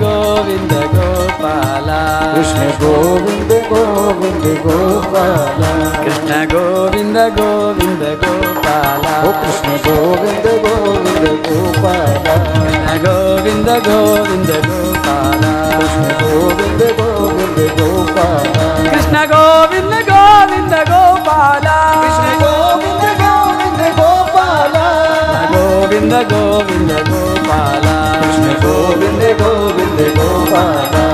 [2.35, 5.71] Krishna Govinda Govinda Gopala.
[6.03, 9.15] Krishna Govinda Govinda Gopala.
[9.23, 12.35] O Krishna Govinda Govinda Gopala.
[12.67, 15.53] Krishna Govinda Govinda Gopala.
[15.79, 18.67] Krishna Govinda Govinda Gopala.
[18.91, 21.79] Krishna Govinda Govinda Gopala.
[22.03, 23.89] Krishna Govinda Govinda
[25.55, 27.97] Govinda Govinda Gopala.
[28.19, 31.14] Krishna Govinda Govinda Gopala.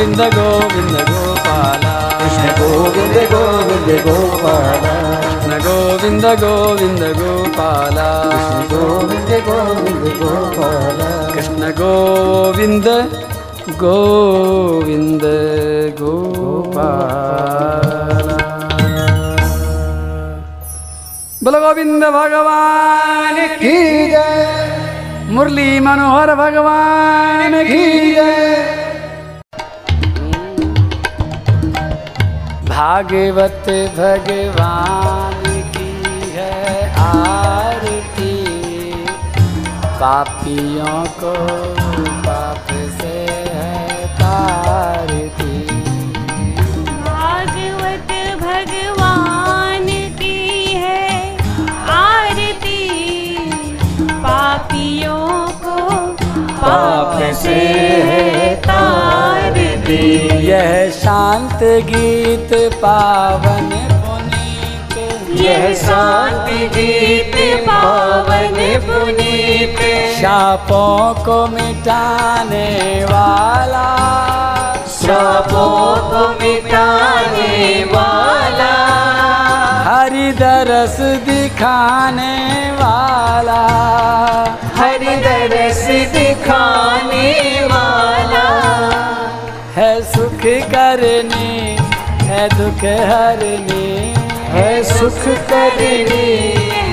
[0.00, 4.92] Govind Govind Gopala. Krishna Govind Govind Gopala.
[5.30, 8.24] Krishna Govind Govind Gopala.
[8.72, 12.84] Govind Govind Gopala. Krishna Govind
[13.70, 15.22] Govind
[16.00, 17.00] Gopala.
[21.44, 28.79] बोलो गोविंद भगवान की जय। मुरली मनोहर भगवान की की जय।
[32.70, 35.42] भागवत भगवान
[35.74, 35.90] की
[36.34, 38.34] है आरती।
[40.00, 41.32] पापियों को
[42.26, 43.16] पाप से
[43.50, 45.58] है तारती।
[47.08, 48.12] भागवत
[48.42, 49.86] भगवान
[50.20, 51.36] की है
[51.98, 52.80] आरती।
[54.22, 55.28] पापियों
[55.64, 55.78] को
[56.62, 57.54] पाप से
[58.08, 59.09] है तारती
[59.90, 63.70] यह शांत गीत पावन
[64.06, 69.78] पुनीत। यह शांत गीत पावन पुनीत।
[70.20, 73.96] शापों को मिटाने वाला।
[74.88, 78.74] शापों को मिटाने वाला।
[79.90, 83.66] हरि दरस दिखाने वाला।
[84.76, 88.50] हरि दरस दिखाने वाला।
[89.74, 90.40] है सुख
[90.72, 91.76] करने
[92.28, 93.84] है दुख हरने।
[94.54, 96.30] है सुख करनी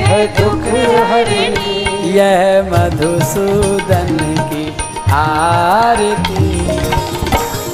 [0.10, 0.68] है दुख
[1.10, 1.74] हरनी।
[2.12, 4.18] यह मधुसूदन
[4.50, 4.66] की
[5.12, 6.50] आरती।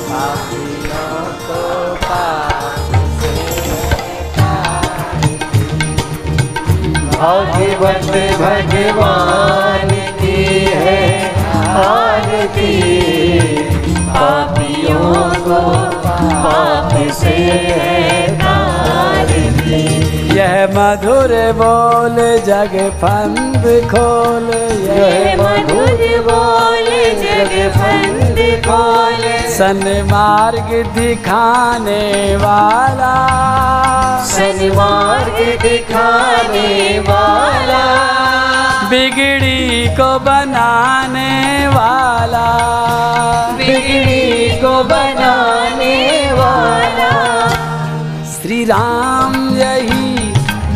[0.10, 1.62] पापियों को
[1.95, 2.64] पाप
[8.41, 9.89] भगवान
[10.22, 10.39] की
[10.76, 11.01] है
[11.76, 12.74] आरती।
[14.84, 15.59] पापियों को
[16.43, 18.62] पाप से है
[20.76, 22.15] मधुर बोल
[22.45, 24.47] जग फंद खोल
[24.84, 26.89] ये मधुर बोल
[27.24, 33.13] जग फंद खोल सन्मार्ग दिखाने वाला।
[34.26, 37.84] सन्मार्ग दिखाने वाला।
[38.89, 42.47] बिगड़ी को बनाने वाला।
[43.57, 45.97] बिगड़ी को बनाने
[46.34, 47.11] वाला।
[48.34, 50.03] श्री राम यही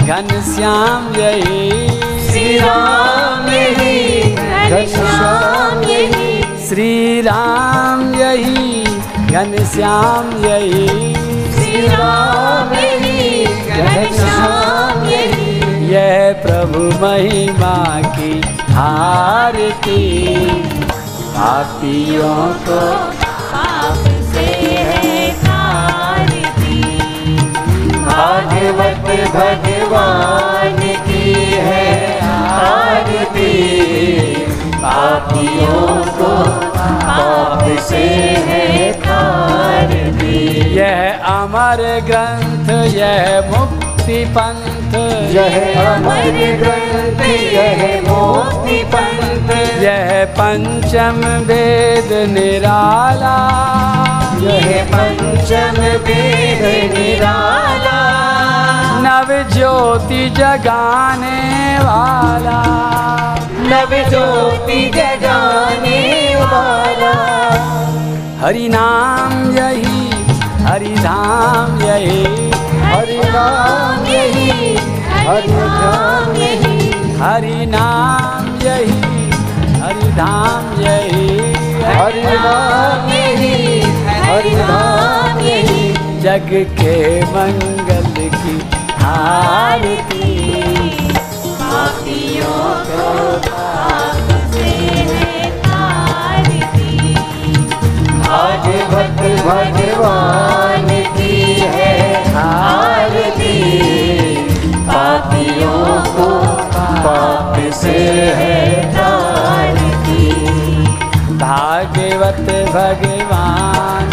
[0.08, 1.88] घनश्याम यही।
[2.28, 4.32] श्री राम यही।
[4.70, 8.84] घनश्याम यही श्री राम यही।
[9.28, 11.14] घनश्याम यही
[11.54, 18.42] श्री राम यही घनश्याम यही। यह प्रभु महिमा की
[18.76, 20.36] आरती
[21.36, 23.17] पापियों को
[28.18, 31.34] भागवत भगवान की
[31.66, 33.52] है आरती।
[34.76, 35.84] पापियों
[36.18, 36.32] को
[36.78, 38.02] पाप से
[38.48, 40.40] है तारती
[40.76, 47.22] यह अमर ग्रंथ, यह मुक्ति पंथ। यह अमर ग्रंथ
[47.54, 49.50] यह मोक्ति पंथ
[49.82, 53.38] यह पंचम वेद निराला।
[54.42, 58.00] यह पंचम वेद निराला।
[59.00, 62.62] नव ज्योति जगाने वाला।
[63.60, 67.14] नव ज्योति जगाने वाला।
[68.46, 70.10] हरि नाम यही
[70.64, 72.57] हरि धाम यही।
[72.94, 74.76] हरि नाम यही
[75.28, 76.78] हरि नाम यही।
[77.20, 79.18] हरि नाम यही
[79.82, 81.28] हरि धाम यही।
[81.84, 83.82] हरि नाम यही
[84.22, 86.96] हरि नाम यही। जग के
[87.34, 88.56] मंगल की
[89.06, 90.32] आरती।
[91.46, 93.10] पापियों को
[93.48, 94.76] पाप से
[99.48, 100.77] भगवान
[102.38, 103.56] आरती,
[104.88, 105.82] पापियों
[106.16, 106.30] को
[106.76, 107.98] पाप से
[108.40, 108.56] है
[111.40, 114.10] भागवत भगवान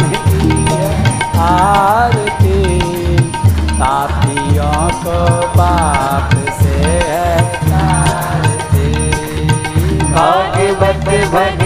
[1.44, 2.60] आरती,
[3.80, 4.72] पापियों
[5.04, 5.18] को
[5.56, 6.76] पाप से
[7.08, 7.34] है
[10.14, 11.63] भागवत भगवान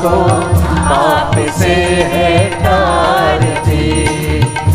[0.00, 0.10] को
[0.88, 1.74] पाप से
[2.10, 3.86] है तारती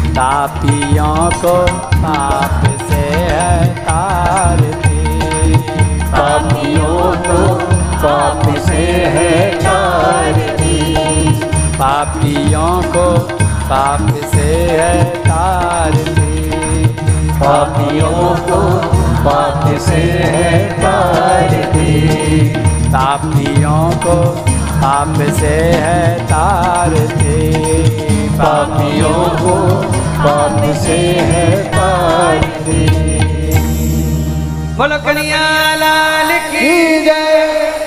[0.09, 1.53] पापियों को
[1.95, 5.03] पाप से है तारती
[6.07, 7.39] पापियों को
[8.03, 8.83] पाप से
[9.15, 10.77] है तारती
[11.77, 13.07] पापियों को
[13.69, 16.87] पाप से है तारती
[17.39, 18.61] पापियों को
[19.23, 20.01] पाप से
[20.35, 21.91] है तारती
[22.89, 24.17] पापियों को
[24.83, 25.49] पाप से
[25.81, 27.35] है तारती
[28.39, 29.53] पापियों को,
[30.17, 32.79] पाप से है तारती
[34.77, 36.73] बोलो कन्हैया लाल की
[37.05, 37.39] जय,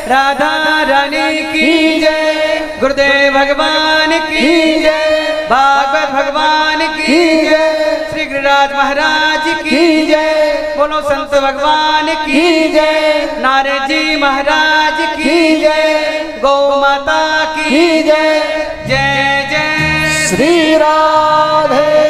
[0.09, 0.53] राधा
[0.90, 4.49] रानी की जय, गुरुदेव भगवान की
[4.82, 7.18] जय, भागवत भगवान की
[7.49, 15.61] जय श्री गुरुराज महाराज की जय, बोलो संत भगवान की जय, नारद जी महाराज की
[15.61, 18.41] जय। गौ माता की जय।
[18.87, 22.05] जय जय। श्री राधे।